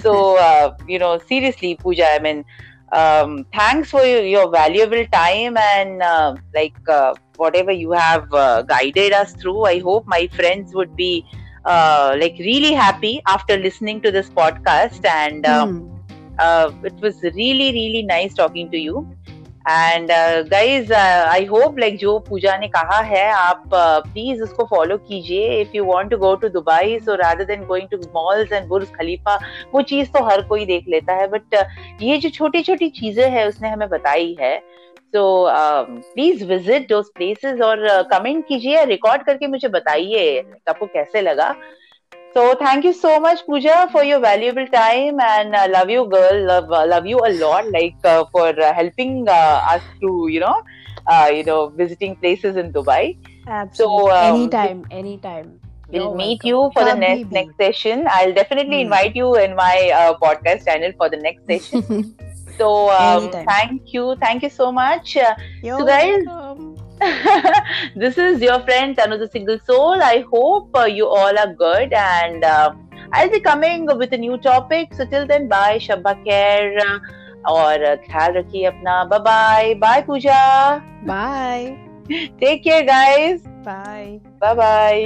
So 0.00 0.38
uh, 0.38 0.76
you 0.88 0.98
know 0.98 1.18
seriously, 1.18 1.76
Pooja. 1.76 2.10
I 2.12 2.18
mean. 2.18 2.44
Um, 2.92 3.46
thanks 3.54 3.88
for 3.88 4.02
your, 4.02 4.22
your, 4.22 4.50
valuable 4.50 5.06
time 5.12 5.56
and 5.56 6.02
uh, 6.02 6.34
like 6.52 6.74
whatever 7.36 7.70
you 7.70 7.92
have 7.92 8.28
guided 8.66 9.12
us 9.12 9.32
through. 9.34 9.62
I 9.62 9.78
hope 9.78 10.08
my 10.08 10.26
friends 10.34 10.74
would 10.74 10.96
be 10.96 11.24
uh, 11.64 12.16
like 12.18 12.38
really 12.38 12.72
happy 12.72 13.20
after 13.26 13.56
listening 13.56 14.00
to 14.02 14.10
this 14.10 14.30
podcast. 14.30 15.04
And 15.04 15.44
mm. 15.44 16.04
uh, 16.38 16.70
it 16.84 16.94
was 17.00 17.22
really 17.22 17.72
really 17.72 18.02
nice 18.02 18.34
talking 18.34 18.70
to 18.70 18.78
you. 18.78 19.06
And 19.68 20.10
guys 20.50 20.92
I 20.92 21.44
hope 21.46 21.78
like 21.78 21.96
जो 21.98 22.18
पूजा 22.28 22.56
ने 22.58 22.68
कहा 22.68 23.00
है 23.08 23.26
आप 23.30 23.62
please 23.74 24.38
uh, 24.38 24.44
उसको 24.44 24.64
follow 24.70 24.96
कीजिए. 24.98 25.60
If 25.60 25.76
you 25.76 25.84
want 25.84 26.10
to 26.10 26.16
go 26.18 26.34
to 26.34 26.48
Dubai 26.48 26.98
so 27.06 27.14
rather 27.14 27.44
than 27.44 27.64
going 27.66 27.88
to 27.88 27.96
malls 28.14 28.52
and 28.52 28.68
Burj 28.68 28.86
Khalifa 28.94 29.38
वो 29.74 29.82
चीज़ 29.90 30.08
तो 30.12 30.24
हर 30.28 30.42
कोई 30.48 30.64
देख 30.66 30.88
लेता 30.88 31.14
है. 31.14 31.26
बट 31.30 31.54
uh, 31.54 31.64
ये 32.02 32.16
जो 32.18 32.28
छोटी 32.30 32.62
छोटी 32.62 32.88
चीज़ें 33.00 33.30
हैं 33.30 33.46
उसने 33.48 33.70
हमें 33.70 33.88
बताई 33.88 34.36
है. 34.40 34.54
सो 35.14 35.22
प्लीज़ 35.48 36.44
विज़िट 36.44 36.88
दो 36.88 37.02
प्लेसेस 37.14 37.60
और 37.60 37.86
uh, 37.88 38.04
कमेंट 38.10 38.46
कीजिए 38.48 38.84
रिकॉर्ड 38.84 39.22
करके 39.26 39.46
मुझे 39.46 39.68
बताइए 39.68 40.38
आपको 40.68 40.86
कैसे 40.86 41.20
लगा 41.22 41.54
so 42.34 42.42
thank 42.54 42.84
you 42.84 42.92
so 42.92 43.18
much 43.20 43.40
Pooja 43.46 43.84
for 43.92 44.04
your 44.06 44.20
valuable 44.20 44.66
time 44.72 45.20
and 45.20 45.56
love 45.76 45.90
you 45.90 46.04
girl 46.14 46.60
love 46.92 47.06
you 47.06 47.18
a 47.18 47.28
lot 47.28 47.72
like 47.72 47.96
for 48.32 48.62
helping 48.76 49.28
us 49.28 49.90
to 50.02 50.28
you 50.28 50.40
know 50.44 50.54
you 51.36 51.42
know 51.46 51.64
visiting 51.78 52.14
places 52.16 52.58
in 52.58 52.70
Dubai 52.72 53.16
so 53.48 53.90
any 54.16 54.48
time 54.48 54.84
any 54.92 55.16
time 55.22 55.58
We'll 55.92 56.10
oh 56.10 56.14
meet 56.14 56.44
you 56.44 56.58
for 56.74 56.82
the 56.84 56.94
next 56.94 57.32
next 57.32 57.56
session. 57.56 58.04
I'll 58.08 58.34
definitely 58.34 58.76
mm. 58.76 58.84
invite 58.84 59.16
you 59.16 59.34
in 59.44 59.56
my 59.56 59.90
uh, 60.00 60.14
podcast 60.22 60.64
channel 60.64 60.92
for 60.96 61.08
the 61.08 61.16
next 61.16 61.46
session. 61.48 62.14
So 62.59 62.89
um, 62.89 63.31
thank 63.31 63.93
you, 63.93 64.15
thank 64.21 64.43
you 64.43 64.49
so 64.49 64.71
much. 64.71 65.15
You're 65.61 65.79
so 65.79 65.85
guys, 65.85 66.23
this 67.95 68.17
is 68.17 68.41
your 68.41 68.59
friend 68.61 68.95
Tanu 68.95 69.19
the 69.19 69.27
Single 69.27 69.59
Soul. 69.59 70.01
I 70.01 70.23
hope 70.31 70.69
uh, 70.75 70.85
you 70.85 71.07
all 71.07 71.37
are 71.37 71.53
good 71.53 71.91
and 71.93 72.43
uh, 72.43 72.73
I'll 73.11 73.29
be 73.29 73.39
coming 73.39 73.85
with 73.85 74.13
a 74.13 74.17
new 74.17 74.37
topic. 74.37 74.93
So 74.93 75.05
till 75.05 75.27
then, 75.27 75.47
bye, 75.49 75.77
Shabba 75.77 76.15
care 76.23 77.01
और 77.47 77.83
ख्याल 78.05 78.33
रखिए 78.33 78.63
अपना 78.65 79.03
bye 79.09 79.19
bye 79.19 79.73
bye 79.81 80.01
Pooja 80.01 80.37
bye 81.07 81.65
take 82.39 82.63
care 82.63 82.83
guys 82.85 83.43
bye 83.67 84.05
bye 84.41 84.55
bye 84.55 85.03